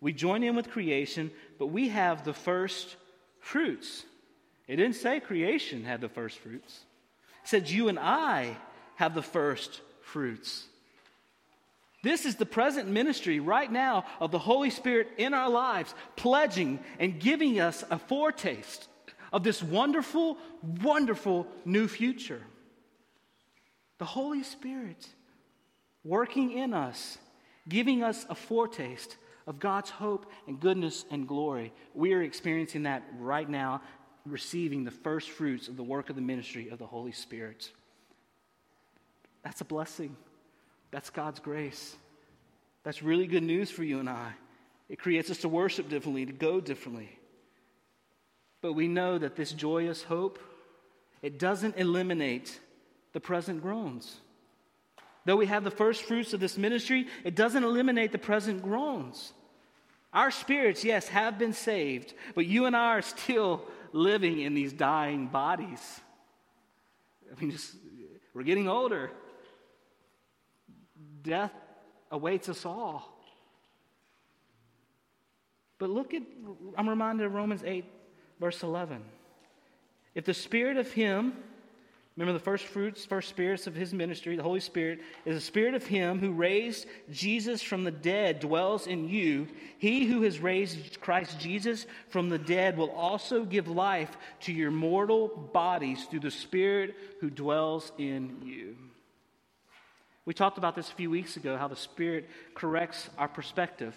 We 0.01 0.13
join 0.13 0.43
in 0.43 0.57
with 0.57 0.71
creation, 0.71 1.31
but 1.59 1.67
we 1.67 1.89
have 1.89 2.25
the 2.25 2.33
first 2.33 2.97
fruits. 3.39 4.05
It 4.67 4.77
didn't 4.77 4.97
say 4.97 5.21
creation 5.21 5.85
had 5.85 6.01
the 6.01 6.09
first 6.09 6.39
fruits, 6.39 6.81
it 7.43 7.49
said 7.49 7.71
you 7.71 7.89
and 7.89 7.99
I 7.99 8.57
have 8.97 9.15
the 9.15 9.23
first 9.23 9.81
fruits. 10.03 10.65
This 12.03 12.25
is 12.25 12.37
the 12.37 12.47
present 12.47 12.89
ministry 12.89 13.41
right 13.41 13.71
now 13.71 14.07
of 14.21 14.31
the 14.31 14.39
Holy 14.39 14.71
Spirit 14.71 15.09
in 15.19 15.35
our 15.35 15.51
lives, 15.51 15.95
pledging 16.17 16.81
and 16.99 17.21
giving 17.21 17.61
us 17.61 17.85
a 17.91 17.99
foretaste 17.99 18.89
of 19.33 19.43
this 19.43 19.63
wonderful, 19.63 20.39
wonderful 20.83 21.47
new 21.65 21.89
future. 21.89 22.43
The 23.99 24.05
Holy 24.05 24.43
Spirit 24.43 25.07
working 26.05 26.53
in 26.53 26.73
us, 26.73 27.19
giving 27.69 28.03
us 28.03 28.27
a 28.29 28.35
foretaste 28.35 29.17
of 29.47 29.59
God's 29.59 29.91
hope 29.91 30.27
and 30.47 30.59
goodness 30.59 31.05
and 31.11 31.27
glory. 31.27 31.73
We 31.95 32.15
are 32.15 32.23
experiencing 32.23 32.85
that 32.85 33.03
right 33.19 33.49
now, 33.49 33.83
receiving 34.27 34.85
the 34.85 34.91
first 34.91 35.31
fruits 35.31 35.69
of 35.69 35.77
the 35.77 35.83
work 35.83 36.11
of 36.11 36.17
the 36.17 36.23
ministry 36.23 36.69
of 36.69 36.79
the 36.79 36.87
Holy 36.87 37.13
Spirit. 37.13 37.71
That's 39.43 39.61
a 39.61 39.65
blessing. 39.65 40.17
That's 40.91 41.11
God's 41.11 41.41
grace. 41.41 41.97
That's 42.83 43.03
really 43.03 43.27
good 43.27 43.43
news 43.43 43.71
for 43.71 43.85
you 43.85 43.99
and 44.01 44.09
I. 44.09 44.33
It 44.89 44.99
creates 44.99 45.31
us 45.31 45.39
to 45.39 45.49
worship 45.49 45.89
differently, 45.89 46.27
to 46.27 46.33
go 46.33 46.61
differently. 46.61 47.20
But 48.63 48.75
we 48.75 48.89
know 48.89 49.19
that 49.19 49.37
this 49.37 49.53
joyous 49.53 50.03
hope 50.03 50.39
it 51.23 51.39
doesn't 51.39 51.77
eliminate 51.77 52.59
the 53.13 53.21
present 53.21 53.63
groans. 53.63 54.21
Though 55.27 55.37
we 55.37 55.47
have 55.47 55.65
the 55.65 55.71
first 55.71 56.03
fruits 56.05 56.33
of 56.33 56.41
this 56.41 56.57
ministry, 56.57 57.07
it 57.25 57.35
doesn't 57.35 57.63
eliminate 57.63 58.13
the 58.13 58.19
present 58.19 58.63
groans. 58.63 59.33
Our 60.13 60.31
spirits, 60.31 60.83
yes, 60.83 61.09
have 61.09 61.39
been 61.39 61.53
saved, 61.53 62.15
but 62.35 62.47
you 62.47 62.65
and 62.67 62.75
I 62.75 62.97
are 62.97 63.03
still 63.03 63.63
living 63.93 64.41
in 64.41 64.55
these 64.55 64.73
dying 64.73 65.27
bodies. 65.27 66.01
I 67.31 67.41
mean, 67.41 67.51
just, 67.51 67.77
we're 68.35 68.43
getting 68.43 68.69
older. 68.69 69.11
Death 71.23 71.53
awaits 72.11 72.49
us 72.49 72.65
all. 72.65 73.17
But 75.79 75.91
look 75.91 76.13
at, 76.13 76.23
I'm 76.77 76.89
reminded 76.89 77.27
of 77.27 77.35
Romans 77.35 77.63
8, 77.65 77.85
verse 78.41 78.63
11. 78.63 79.03
If 80.15 80.25
the 80.25 80.35
spirit 80.35 80.77
of 80.77 80.91
Him 80.93 81.35
Remember, 82.21 82.39
the 82.39 82.45
first 82.45 82.67
fruits, 82.67 83.07
first 83.07 83.31
spirits 83.31 83.67
of 83.67 83.75
his 83.75 83.95
ministry, 83.95 84.37
the 84.37 84.43
Holy 84.43 84.61
Spirit, 84.61 85.01
is 85.25 85.37
the 85.37 85.41
spirit 85.41 85.73
of 85.73 85.87
him 85.87 86.19
who 86.19 86.33
raised 86.33 86.87
Jesus 87.11 87.63
from 87.63 87.83
the 87.83 87.91
dead 87.91 88.41
dwells 88.41 88.87
in 88.87 89.09
you. 89.09 89.47
He 89.79 90.05
who 90.05 90.21
has 90.23 90.39
raised 90.39 91.01
Christ 91.01 91.41
Jesus 91.41 91.87
from 92.11 92.29
the 92.29 92.39
dead 92.39 92.77
will 92.77 92.91
also 92.91 93.45
give 93.45 93.69
life 93.69 94.19
to 94.41 94.53
your 94.53 94.71
mortal 94.71 95.29
bodies 95.29 96.05
through 96.05 96.21
the 96.21 96.31
Spirit 96.31 96.95
who 97.21 97.31
dwells 97.31 97.91
in 97.97 98.43
you. 98.45 98.77
We 100.27 100.35
talked 100.35 100.59
about 100.59 100.77
this 100.77 100.91
a 100.91 100.95
few 100.95 101.09
weeks 101.09 101.39
ago 101.39 101.57
how 101.57 101.69
the 101.69 101.77
Spirit 101.77 102.29
corrects 102.55 103.09
our 103.17 103.29
perspective 103.29 103.97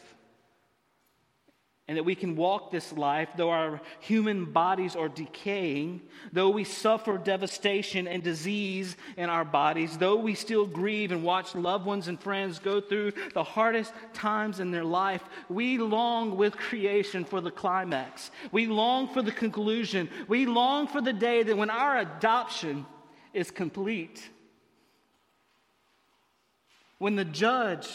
and 1.88 1.98
that 1.98 2.04
we 2.04 2.16
can 2.16 2.38
walk 2.38 2.72
this 2.72 2.94
life 2.94 3.28
though 3.36 3.50
our 3.50 3.82
human 4.00 4.46
bodies 4.46 4.96
are 4.96 5.10
decaying, 5.10 6.02
though 6.32 6.50
we 6.50 6.64
suffer 6.64 7.18
devastation 7.18 8.08
and 8.08 8.24
disease 8.24 8.96
in 9.18 9.30
our 9.30 9.44
bodies, 9.44 9.98
though 9.98 10.16
we 10.16 10.34
still 10.34 10.66
grieve 10.66 11.12
and 11.12 11.24
watch 11.24 11.56
loved 11.56 11.86
ones 11.86 12.08
and 12.08 12.22
friends 12.22 12.58
go 12.58 12.80
through 12.80 13.12
the 13.34 13.44
hardest 13.44 13.92
times 14.14 14.62
in 14.62 14.72
their 14.72 14.86
life, 14.86 15.24
we 15.50 15.78
long 15.78 16.38
with 16.38 16.56
creation 16.56 17.26
for 17.26 17.42
the 17.42 17.52
climax. 17.52 18.32
We 18.54 18.66
long 18.68 19.10
for 19.10 19.22
the 19.22 19.32
conclusion. 19.32 20.10
We 20.30 20.46
long 20.46 20.88
for 20.88 21.02
the 21.02 21.14
day 21.14 21.44
that 21.44 21.58
when 21.58 21.70
our 21.70 21.98
adoption 21.98 22.86
is 23.34 23.52
complete, 23.52 24.30
when 26.98 27.18
the 27.18 27.26
judge 27.26 27.90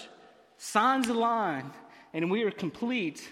signs 0.58 1.06
the 1.06 1.14
line 1.14 1.70
and 2.12 2.30
we 2.30 2.42
are 2.42 2.50
complete 2.50 3.26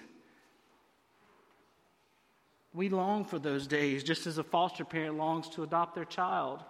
we 2.76 2.90
long 2.90 3.24
for 3.24 3.38
those 3.38 3.66
days 3.66 4.04
just 4.04 4.26
as 4.26 4.36
a 4.36 4.44
foster 4.44 4.84
parent 4.84 5.16
longs 5.16 5.48
to 5.48 5.62
adopt 5.62 5.94
their 5.94 6.04
child. 6.04 6.62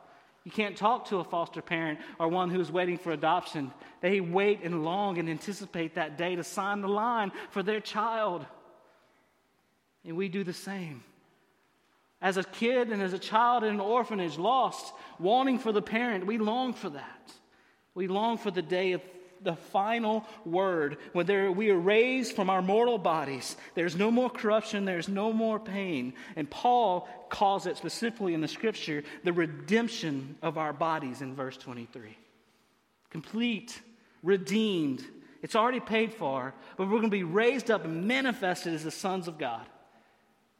You 0.44 0.52
can't 0.52 0.76
talk 0.76 1.08
to 1.08 1.16
a 1.16 1.24
foster 1.24 1.60
parent 1.60 1.98
or 2.20 2.28
one 2.28 2.48
who 2.48 2.60
is 2.60 2.70
waiting 2.70 2.96
for 2.96 3.10
adoption. 3.10 3.72
They 4.00 4.20
wait 4.20 4.60
and 4.62 4.84
long 4.84 5.18
and 5.18 5.28
anticipate 5.28 5.96
that 5.96 6.16
day 6.16 6.36
to 6.36 6.44
sign 6.44 6.80
the 6.80 6.88
line 6.88 7.32
for 7.50 7.64
their 7.64 7.80
child. 7.80 8.46
And 10.04 10.16
we 10.16 10.28
do 10.28 10.44
the 10.44 10.52
same. 10.52 11.02
As 12.22 12.36
a 12.36 12.44
kid 12.44 12.90
and 12.90 13.02
as 13.02 13.12
a 13.12 13.18
child 13.18 13.64
in 13.64 13.70
an 13.70 13.80
orphanage, 13.80 14.38
lost, 14.38 14.94
wanting 15.18 15.58
for 15.58 15.72
the 15.72 15.82
parent, 15.82 16.24
we 16.24 16.38
long 16.38 16.72
for 16.72 16.90
that. 16.90 17.32
We 17.94 18.06
long 18.06 18.38
for 18.38 18.52
the 18.52 18.62
day 18.62 18.92
of 18.92 19.02
the 19.42 19.56
final 19.56 20.24
word. 20.44 20.98
When 21.12 21.26
there, 21.26 21.50
we 21.50 21.70
are 21.70 21.78
raised 21.78 22.34
from 22.34 22.50
our 22.50 22.62
mortal 22.62 22.98
bodies, 22.98 23.56
there's 23.74 23.96
no 23.96 24.10
more 24.10 24.30
corruption, 24.30 24.84
there's 24.84 25.08
no 25.08 25.32
more 25.32 25.58
pain. 25.58 26.14
And 26.36 26.48
Paul 26.48 27.08
calls 27.28 27.66
it 27.66 27.76
specifically 27.76 28.34
in 28.34 28.40
the 28.40 28.48
scripture 28.48 29.04
the 29.24 29.32
redemption 29.32 30.36
of 30.42 30.58
our 30.58 30.72
bodies 30.72 31.22
in 31.22 31.34
verse 31.34 31.56
23. 31.56 32.16
Complete, 33.10 33.80
redeemed. 34.22 35.04
It's 35.42 35.56
already 35.56 35.80
paid 35.80 36.12
for, 36.12 36.54
but 36.76 36.84
we're 36.84 36.98
going 36.98 37.04
to 37.04 37.08
be 37.10 37.22
raised 37.22 37.70
up 37.70 37.84
and 37.84 38.06
manifested 38.06 38.74
as 38.74 38.84
the 38.84 38.90
sons 38.90 39.28
of 39.28 39.38
God. 39.38 39.66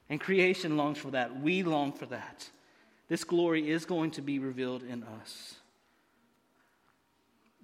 And 0.09 0.21
creation 0.21 0.77
longs 0.77 0.99
for 0.99 1.11
that. 1.11 1.41
We 1.41 1.65
long 1.65 1.93
for 1.93 2.07
that. 2.07 2.49
This 3.09 3.25
glory 3.25 3.71
is 3.71 3.85
going 3.85 4.13
to 4.13 4.23
be 4.23 4.39
revealed 4.39 4.83
in 4.83 5.03
us 5.03 5.57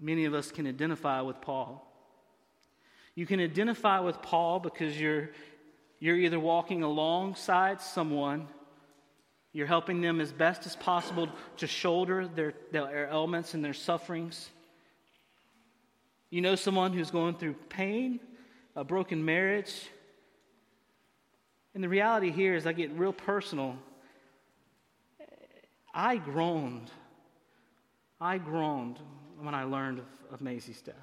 many 0.02 0.24
of 0.24 0.34
us 0.34 0.50
can 0.50 0.66
identify 0.66 1.20
with 1.20 1.40
Paul. 1.40 1.88
You 3.14 3.24
can 3.24 3.40
identify 3.40 4.00
with 4.00 4.20
Paul 4.20 4.58
because 4.58 5.00
you're, 5.00 5.30
you're 6.00 6.16
either 6.16 6.40
walking 6.40 6.82
alongside 6.82 7.80
someone, 7.80 8.48
you're 9.52 9.66
helping 9.66 10.00
them 10.00 10.20
as 10.20 10.32
best 10.32 10.66
as 10.66 10.74
possible 10.74 11.28
to 11.58 11.66
shoulder 11.66 12.26
their, 12.26 12.54
their 12.72 13.08
ailments 13.10 13.54
and 13.54 13.64
their 13.64 13.74
sufferings. 13.74 14.50
You 16.30 16.40
know 16.40 16.56
someone 16.56 16.94
who's 16.94 17.10
going 17.10 17.36
through 17.36 17.54
pain, 17.68 18.18
a 18.74 18.82
broken 18.82 19.24
marriage. 19.24 19.72
And 21.74 21.84
the 21.84 21.88
reality 21.88 22.30
here 22.30 22.54
is, 22.54 22.66
I 22.66 22.72
get 22.72 22.90
real 22.92 23.12
personal. 23.12 23.76
I 25.94 26.16
groaned. 26.16 26.90
I 28.18 28.38
groaned 28.38 28.98
when 29.42 29.54
I 29.54 29.64
learned 29.64 29.98
of, 29.98 30.06
of 30.32 30.40
Maisie's 30.40 30.80
death. 30.80 30.94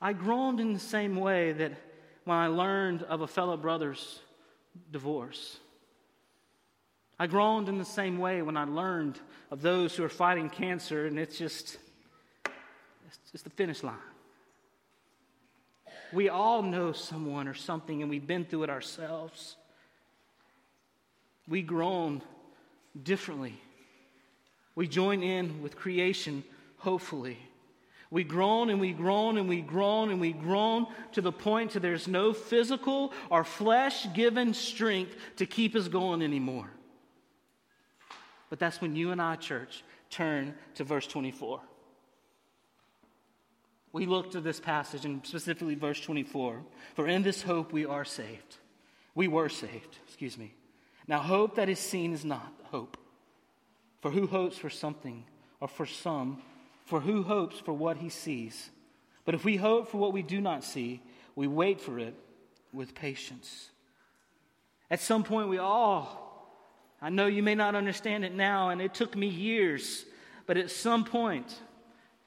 I 0.00 0.12
groaned 0.12 0.60
in 0.60 0.72
the 0.72 0.78
same 0.78 1.16
way 1.16 1.52
that 1.52 1.72
when 2.24 2.36
I 2.36 2.46
learned 2.46 3.02
of 3.02 3.20
a 3.20 3.26
fellow 3.26 3.56
brother's 3.56 4.20
divorce. 4.92 5.58
I 7.18 7.26
groaned 7.26 7.68
in 7.68 7.78
the 7.78 7.84
same 7.84 8.18
way 8.18 8.40
when 8.40 8.56
I 8.56 8.64
learned 8.64 9.18
of 9.50 9.62
those 9.62 9.94
who 9.94 10.04
are 10.04 10.08
fighting 10.08 10.48
cancer, 10.48 11.06
and 11.06 11.18
it's 11.18 11.36
just, 11.36 11.76
it's 13.06 13.32
just 13.32 13.44
the 13.44 13.50
finish 13.50 13.82
line. 13.82 13.96
We 16.12 16.28
all 16.28 16.62
know 16.62 16.92
someone 16.92 17.46
or 17.46 17.54
something, 17.54 18.00
and 18.00 18.10
we've 18.10 18.26
been 18.26 18.44
through 18.44 18.64
it 18.64 18.70
ourselves. 18.70 19.56
We 21.46 21.62
groan 21.62 22.22
differently 23.02 23.60
we 24.80 24.88
join 24.88 25.22
in 25.22 25.60
with 25.60 25.76
creation, 25.76 26.42
hopefully. 26.78 27.36
We 28.10 28.24
groan 28.24 28.70
and 28.70 28.80
we 28.80 28.92
groan 28.92 29.36
and 29.36 29.46
we 29.46 29.60
groan 29.60 30.10
and 30.10 30.18
we 30.18 30.32
groan 30.32 30.86
to 31.12 31.20
the 31.20 31.30
point 31.30 31.72
that 31.72 31.80
there's 31.80 32.08
no 32.08 32.32
physical 32.32 33.12
or 33.28 33.44
flesh 33.44 34.06
given 34.14 34.54
strength 34.54 35.14
to 35.36 35.44
keep 35.44 35.76
us 35.76 35.86
going 35.86 36.22
anymore. 36.22 36.70
But 38.48 38.58
that's 38.58 38.80
when 38.80 38.96
you 38.96 39.10
and 39.10 39.20
I, 39.20 39.36
church, 39.36 39.84
turn 40.08 40.54
to 40.76 40.84
verse 40.84 41.06
24. 41.06 41.60
We 43.92 44.06
look 44.06 44.30
to 44.30 44.40
this 44.40 44.60
passage 44.60 45.04
and 45.04 45.26
specifically 45.26 45.74
verse 45.74 46.00
24. 46.00 46.62
For 46.94 47.06
in 47.06 47.22
this 47.22 47.42
hope 47.42 47.70
we 47.70 47.84
are 47.84 48.06
saved. 48.06 48.56
We 49.14 49.28
were 49.28 49.50
saved, 49.50 49.98
excuse 50.06 50.38
me. 50.38 50.54
Now, 51.06 51.18
hope 51.18 51.56
that 51.56 51.68
is 51.68 51.78
seen 51.78 52.14
is 52.14 52.24
not 52.24 52.50
hope. 52.70 52.96
For 54.00 54.10
who 54.10 54.26
hopes 54.26 54.56
for 54.56 54.70
something, 54.70 55.24
or 55.60 55.68
for 55.68 55.86
some, 55.86 56.42
for 56.86 57.00
who 57.00 57.22
hopes 57.22 57.58
for 57.58 57.72
what 57.72 57.98
he 57.98 58.08
sees? 58.08 58.70
But 59.24 59.34
if 59.34 59.44
we 59.44 59.56
hope 59.56 59.88
for 59.88 59.98
what 59.98 60.12
we 60.12 60.22
do 60.22 60.40
not 60.40 60.64
see, 60.64 61.02
we 61.36 61.46
wait 61.46 61.80
for 61.80 61.98
it 61.98 62.14
with 62.72 62.94
patience. 62.94 63.70
At 64.90 65.00
some 65.00 65.22
point, 65.22 65.48
we 65.48 65.58
all, 65.58 66.48
I 67.00 67.10
know 67.10 67.26
you 67.26 67.42
may 67.42 67.54
not 67.54 67.74
understand 67.74 68.24
it 68.24 68.34
now, 68.34 68.70
and 68.70 68.80
it 68.80 68.94
took 68.94 69.14
me 69.14 69.26
years, 69.26 70.04
but 70.46 70.56
at 70.56 70.70
some 70.70 71.04
point, 71.04 71.54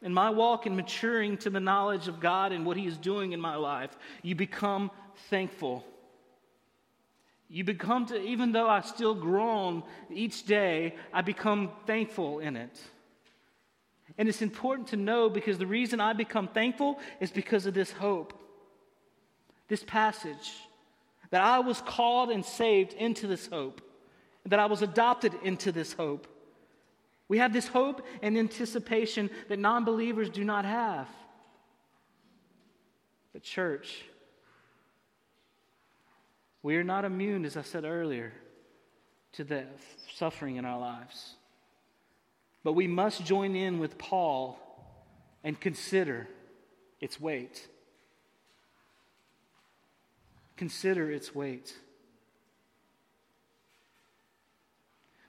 in 0.01 0.13
my 0.13 0.29
walk 0.29 0.65
and 0.65 0.75
maturing 0.75 1.37
to 1.37 1.49
the 1.49 1.59
knowledge 1.59 2.07
of 2.07 2.19
God 2.19 2.51
and 2.51 2.65
what 2.65 2.77
He 2.77 2.85
is 2.85 2.97
doing 2.97 3.31
in 3.31 3.39
my 3.39 3.55
life, 3.55 3.97
you 4.21 4.35
become 4.35 4.91
thankful 5.29 5.83
you 7.53 7.63
become 7.63 8.07
to, 8.07 8.19
even 8.19 8.51
though 8.51 8.67
I 8.67 8.81
still 8.81 9.13
groan 9.13 9.83
each 10.09 10.47
day, 10.47 10.95
I 11.13 11.21
become 11.21 11.69
thankful 11.85 12.39
in 12.39 12.57
it. 12.57 12.81
And 14.17 14.27
it's 14.27 14.41
important 14.41 14.87
to 14.87 14.95
know 14.95 15.29
because 15.29 15.59
the 15.59 15.67
reason 15.67 15.99
I 15.99 16.13
become 16.13 16.47
thankful 16.47 16.99
is 17.19 17.29
because 17.29 17.67
of 17.67 17.75
this 17.75 17.91
hope, 17.91 18.33
this 19.67 19.83
passage, 19.83 20.51
that 21.29 21.41
I 21.41 21.59
was 21.59 21.79
called 21.79 22.31
and 22.31 22.43
saved 22.43 22.93
into 22.93 23.27
this 23.27 23.45
hope, 23.45 23.83
that 24.47 24.57
I 24.57 24.65
was 24.65 24.81
adopted 24.81 25.35
into 25.43 25.71
this 25.71 25.93
hope. 25.93 26.25
We 27.27 27.37
have 27.37 27.53
this 27.53 27.67
hope 27.67 28.03
and 28.23 28.35
anticipation 28.35 29.29
that 29.49 29.59
non 29.59 29.85
believers 29.85 30.31
do 30.31 30.43
not 30.43 30.65
have. 30.65 31.07
But, 33.31 33.43
church, 33.43 34.05
we 36.63 36.77
are 36.77 36.83
not 36.83 37.03
immune, 37.03 37.43
as 37.45 37.57
I 37.57 37.61
said 37.61 37.83
earlier, 37.83 38.31
to 39.33 39.43
the 39.43 39.65
suffering 40.15 40.55
in 40.55 40.63
our 40.63 40.79
lives. 40.79 41.35
But 42.63 42.73
we 42.73 42.87
must 42.87 43.25
join 43.25 43.55
in 43.57 43.79
with 43.79 43.97
Paul 43.97 44.57
and 45.43 45.59
consider 45.59 46.29
its 47.01 47.19
weight. 47.19 47.67
Consider 50.55 51.11
its 51.11 51.35
weight. 51.35 51.75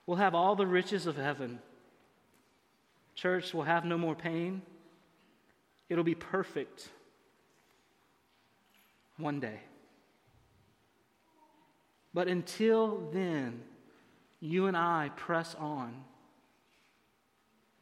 We'll 0.07 0.19
have 0.19 0.37
all 0.37 0.55
the 0.55 0.67
riches 0.67 1.07
of 1.07 1.17
heaven. 1.17 1.59
Church 3.17 3.53
will 3.53 3.63
have 3.65 3.85
no 3.85 3.99
more 3.99 4.15
pain. 4.15 4.63
It'll 5.89 6.05
be 6.05 6.15
perfect 6.15 6.89
one 9.17 9.41
day. 9.41 9.59
But 12.15 12.29
until 12.29 13.11
then, 13.13 13.61
you 14.41 14.67
and 14.67 14.77
I 14.77 15.11
press 15.17 15.57
on. 15.59 16.05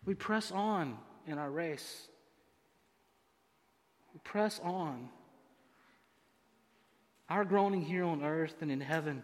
We 0.06 0.14
press 0.14 0.50
on 0.50 0.96
in 1.26 1.36
our 1.36 1.50
race. 1.50 2.08
We 4.14 4.20
press 4.24 4.58
on. 4.64 5.10
Our 7.28 7.44
groaning 7.44 7.82
here 7.82 8.04
on 8.04 8.24
earth 8.24 8.54
and 8.62 8.72
in 8.72 8.80
heaven, 8.80 9.22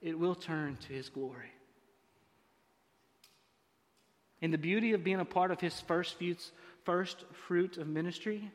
it 0.00 0.18
will 0.18 0.34
turn 0.36 0.78
to 0.86 0.92
His 0.92 1.08
glory. 1.08 1.50
And 4.40 4.52
the 4.52 4.58
beauty 4.58 4.92
of 4.92 5.02
being 5.02 5.20
a 5.20 5.24
part 5.24 5.50
of 5.50 5.60
His 5.60 5.80
first, 5.80 6.18
fruits, 6.18 6.52
first 6.84 7.24
fruit 7.46 7.78
of 7.78 7.88
ministry 7.88 8.50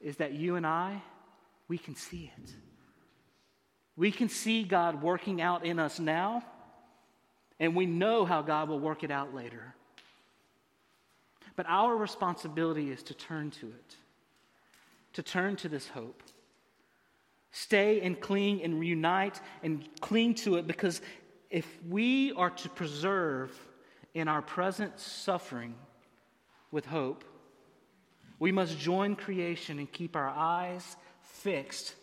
is 0.00 0.16
that 0.16 0.32
you 0.32 0.56
and 0.56 0.66
I, 0.66 1.02
we 1.68 1.78
can 1.78 1.94
see 1.96 2.30
it. 2.36 2.50
We 3.96 4.10
can 4.10 4.28
see 4.28 4.62
God 4.62 5.02
working 5.02 5.40
out 5.40 5.64
in 5.64 5.78
us 5.78 5.98
now, 5.98 6.44
and 7.58 7.74
we 7.74 7.86
know 7.86 8.24
how 8.24 8.42
God 8.42 8.68
will 8.68 8.80
work 8.80 9.02
it 9.02 9.10
out 9.10 9.34
later. 9.34 9.74
But 11.56 11.66
our 11.68 11.96
responsibility 11.96 12.90
is 12.90 13.02
to 13.04 13.14
turn 13.14 13.50
to 13.52 13.66
it, 13.68 13.96
to 15.14 15.22
turn 15.22 15.56
to 15.56 15.68
this 15.68 15.88
hope. 15.88 16.22
Stay 17.50 18.02
and 18.02 18.20
cling 18.20 18.62
and 18.62 18.78
reunite 18.78 19.40
and 19.62 19.88
cling 20.00 20.34
to 20.34 20.56
it 20.56 20.66
because 20.66 21.00
if 21.48 21.66
we 21.88 22.32
are 22.32 22.50
to 22.50 22.68
preserve 22.68 23.58
in 24.12 24.28
our 24.28 24.42
present 24.42 25.00
suffering 25.00 25.74
with 26.70 26.84
hope, 26.84 27.24
we 28.38 28.52
must 28.52 28.78
join 28.78 29.16
creation 29.16 29.78
and 29.78 29.90
keep 29.90 30.16
our 30.16 30.28
eyes 30.28 30.96
fixed 31.22 31.94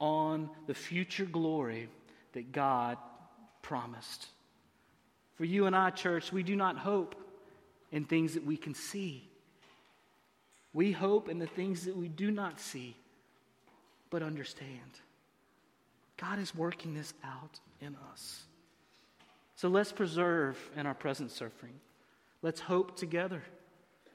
on 0.00 0.48
the 0.66 0.74
future 0.74 1.24
glory 1.24 1.88
that 2.32 2.52
God 2.52 2.98
promised. 3.62 4.26
For 5.36 5.44
you 5.44 5.66
and 5.66 5.74
I, 5.74 5.90
church, 5.90 6.32
we 6.32 6.42
do 6.42 6.56
not 6.56 6.76
hope 6.76 7.14
in 7.92 8.04
things 8.04 8.34
that 8.34 8.44
we 8.44 8.56
can 8.56 8.74
see. 8.74 9.28
We 10.72 10.92
hope 10.92 11.28
in 11.28 11.38
the 11.38 11.46
things 11.46 11.84
that 11.86 11.96
we 11.96 12.08
do 12.08 12.30
not 12.30 12.60
see, 12.60 12.96
but 14.10 14.22
understand. 14.22 15.00
God 16.16 16.38
is 16.38 16.54
working 16.54 16.94
this 16.94 17.14
out 17.24 17.60
in 17.80 17.96
us. 18.12 18.42
So 19.56 19.68
let's 19.68 19.92
preserve 19.92 20.58
in 20.76 20.86
our 20.86 20.94
present 20.94 21.30
suffering. 21.30 21.74
Let's 22.42 22.60
hope 22.60 22.96
together. 22.96 23.42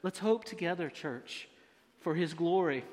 Let's 0.02 0.18
hope 0.18 0.44
together, 0.44 0.88
church, 0.88 1.48
for 2.00 2.14
His 2.14 2.34
glory. 2.34 2.84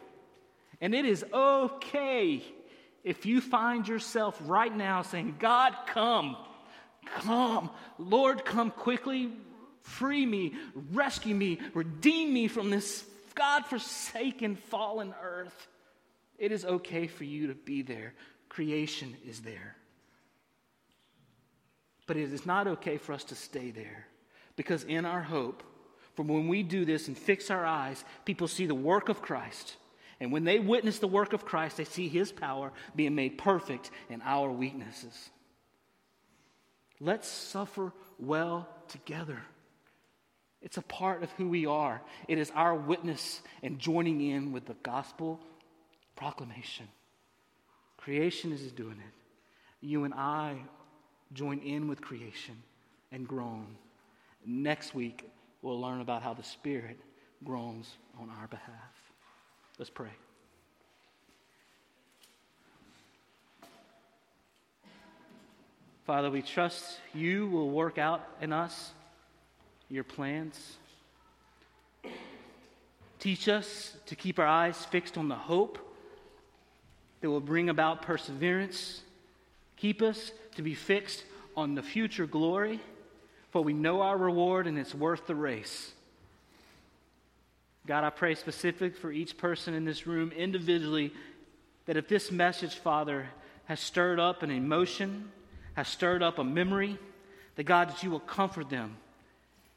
And 0.80 0.96
it 0.96 1.06
is 1.06 1.24
okay 1.34 2.44
if 3.04 3.26
you 3.26 3.42
find 3.42 3.88
yourself 3.88 4.40
right 4.46 4.76
now 4.76 5.02
saying, 5.02 5.36
God, 5.40 5.76
come, 5.88 6.38
come, 7.06 7.70
Lord, 7.98 8.46
come 8.46 8.72
quickly, 8.72 9.32
free 9.82 10.26
me, 10.26 10.54
rescue 10.92 11.36
me, 11.36 11.60
redeem 11.74 12.34
me 12.34 12.48
from 12.48 12.70
this 12.70 13.04
God 13.34 13.66
forsaken, 13.66 14.56
fallen 14.56 15.14
earth. 15.22 15.68
It 16.38 16.52
is 16.52 16.66
okay 16.66 17.08
for 17.08 17.24
you 17.24 17.48
to 17.48 17.56
be 17.56 17.82
there. 17.82 18.14
Creation 18.50 19.16
is 19.28 19.40
there. 19.40 19.76
But 22.08 22.18
it 22.18 22.34
is 22.34 22.46
not 22.46 22.68
okay 22.68 22.98
for 22.98 23.14
us 23.14 23.24
to 23.26 23.36
stay 23.36 23.72
there 23.72 24.08
because 24.56 24.84
in 24.84 25.06
our 25.06 25.22
hope, 25.22 25.64
from 26.16 26.28
when 26.28 26.48
we 26.48 26.62
do 26.62 26.84
this 26.84 27.08
and 27.08 27.18
fix 27.18 27.50
our 27.50 27.66
eyes, 27.66 28.04
people 28.26 28.48
see 28.48 28.66
the 28.66 28.76
work 28.76 29.08
of 29.08 29.22
Christ 29.22 29.78
and 30.22 30.32
when 30.32 30.44
they 30.44 30.60
witness 30.60 31.00
the 31.00 31.08
work 31.08 31.34
of 31.34 31.46
Christ, 31.46 31.78
they 31.78 31.84
see 31.84 32.08
his 32.08 32.32
power 32.32 32.72
being 32.96 33.16
made 33.16 33.40
perfect 33.40 33.90
in 34.08 34.22
our 34.22 34.52
weaknesses. 34.52 35.32
Let's 37.00 37.28
suffer 37.28 37.92
well 38.20 38.70
together. 38.88 39.42
It's 40.62 40.78
a 40.78 40.84
part 40.84 41.24
of 41.24 41.32
who 41.32 41.50
we 41.50 41.66
are. 41.66 42.00
It 42.28 42.38
is 42.38 42.52
our 42.54 42.76
witness 42.76 43.42
and 43.64 43.80
joining 43.80 44.22
in 44.22 44.52
with 44.52 44.68
the 44.68 44.76
gospel 44.84 45.40
proclamation. 46.16 46.88
Creation 47.98 48.52
is 48.52 48.72
doing 48.72 49.00
it. 49.00 49.14
You 49.84 50.04
and 50.04 50.14
I 50.14 50.56
join 51.34 51.58
in 51.62 51.88
with 51.88 52.00
creation 52.00 52.62
and 53.12 53.28
groan. 53.28 53.76
Next 54.46 54.94
week, 54.94 55.28
we'll 55.64 55.82
learn 55.82 56.00
about 56.00 56.22
how 56.22 56.36
the 56.36 56.44
Spirit 56.44 57.00
groans 57.44 57.90
on 58.20 58.30
our 58.30 58.48
behalf. 58.48 59.01
Let's 59.82 59.90
pray. 59.90 60.12
Father, 66.06 66.30
we 66.30 66.44
trust 66.44 67.00
you 67.16 67.48
will 67.48 67.72
work 67.72 67.98
out 67.98 68.24
in 68.42 68.54
us 68.54 68.92
your 69.90 70.04
plans. 70.04 70.78
Teach 73.18 73.50
us 73.50 73.98
to 74.06 74.16
keep 74.16 74.38
our 74.38 74.46
eyes 74.46 74.86
fixed 74.86 75.18
on 75.18 75.30
the 75.30 75.36
hope 75.36 75.80
that 77.22 77.32
will 77.32 77.42
bring 77.42 77.68
about 77.68 78.04
perseverance. 78.04 79.02
Keep 79.78 80.04
us 80.04 80.32
to 80.58 80.62
be 80.62 80.76
fixed 80.76 81.24
on 81.58 81.74
the 81.74 81.82
future 81.82 82.28
glory, 82.28 82.80
for 83.50 83.64
we 83.64 83.74
know 83.74 84.02
our 84.02 84.16
reward 84.16 84.68
and 84.68 84.78
it's 84.78 84.94
worth 84.94 85.26
the 85.26 85.34
race. 85.34 85.94
God, 87.88 88.04
I 88.04 88.10
pray 88.10 88.36
specific 88.36 88.96
for 88.96 89.12
each 89.12 89.38
person 89.38 89.74
in 89.74 89.86
this 89.86 90.06
room 90.06 90.32
individually 90.32 91.12
that 91.86 91.98
if 91.98 92.08
this 92.08 92.32
message, 92.32 92.76
Father, 92.76 93.28
has 93.66 93.80
stirred 93.80 94.20
up 94.20 94.44
an 94.44 94.52
emotion, 94.52 95.32
has 95.74 95.88
stirred 95.88 96.22
up 96.22 96.38
a 96.38 96.44
memory, 96.44 96.98
that 97.56 97.64
God, 97.64 97.90
that 97.90 98.04
you 98.04 98.12
will 98.12 98.20
comfort 98.20 98.70
them 98.70 98.98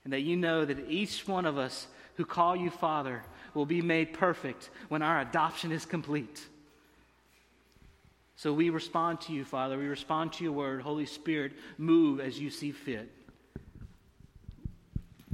and 0.04 0.12
that 0.12 0.20
you 0.20 0.36
know 0.36 0.64
that 0.64 0.88
each 0.88 1.26
one 1.26 1.46
of 1.46 1.56
us 1.56 1.86
who 2.16 2.24
call 2.24 2.54
you 2.54 2.70
Father 2.70 3.22
will 3.54 3.66
be 3.66 3.80
made 3.80 4.12
perfect 4.12 4.68
when 4.88 5.02
our 5.02 5.20
adoption 5.20 5.72
is 5.72 5.86
complete. 5.86 6.44
So 8.36 8.52
we 8.52 8.68
respond 8.68 9.20
to 9.22 9.32
you, 9.32 9.44
Father. 9.44 9.78
We 9.78 9.86
respond 9.86 10.34
to 10.34 10.44
your 10.44 10.52
word. 10.52 10.82
Holy 10.82 11.06
Spirit, 11.06 11.52
move 11.78 12.20
as 12.20 12.38
you 12.38 12.50
see 12.50 12.72
fit. 12.72 13.10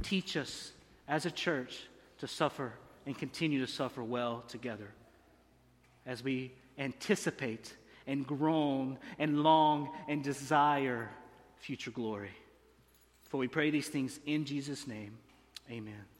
Teach 0.03 0.37
us 0.37 0.71
as 1.07 1.25
a 1.25 1.31
church 1.31 1.81
to 2.21 2.27
suffer 2.27 2.73
and 3.07 3.17
continue 3.17 3.59
to 3.59 3.71
suffer 3.71 4.03
well 4.03 4.43
together 4.47 4.93
as 6.05 6.23
we 6.23 6.51
anticipate 6.77 7.75
and 8.05 8.27
groan 8.27 8.99
and 9.17 9.41
long 9.41 9.89
and 10.07 10.23
desire 10.23 11.09
future 11.57 11.89
glory. 11.89 12.29
For 13.23 13.37
we 13.37 13.47
pray 13.47 13.71
these 13.71 13.87
things 13.87 14.19
in 14.27 14.45
Jesus' 14.45 14.85
name. 14.85 15.17
Amen. 15.69 16.10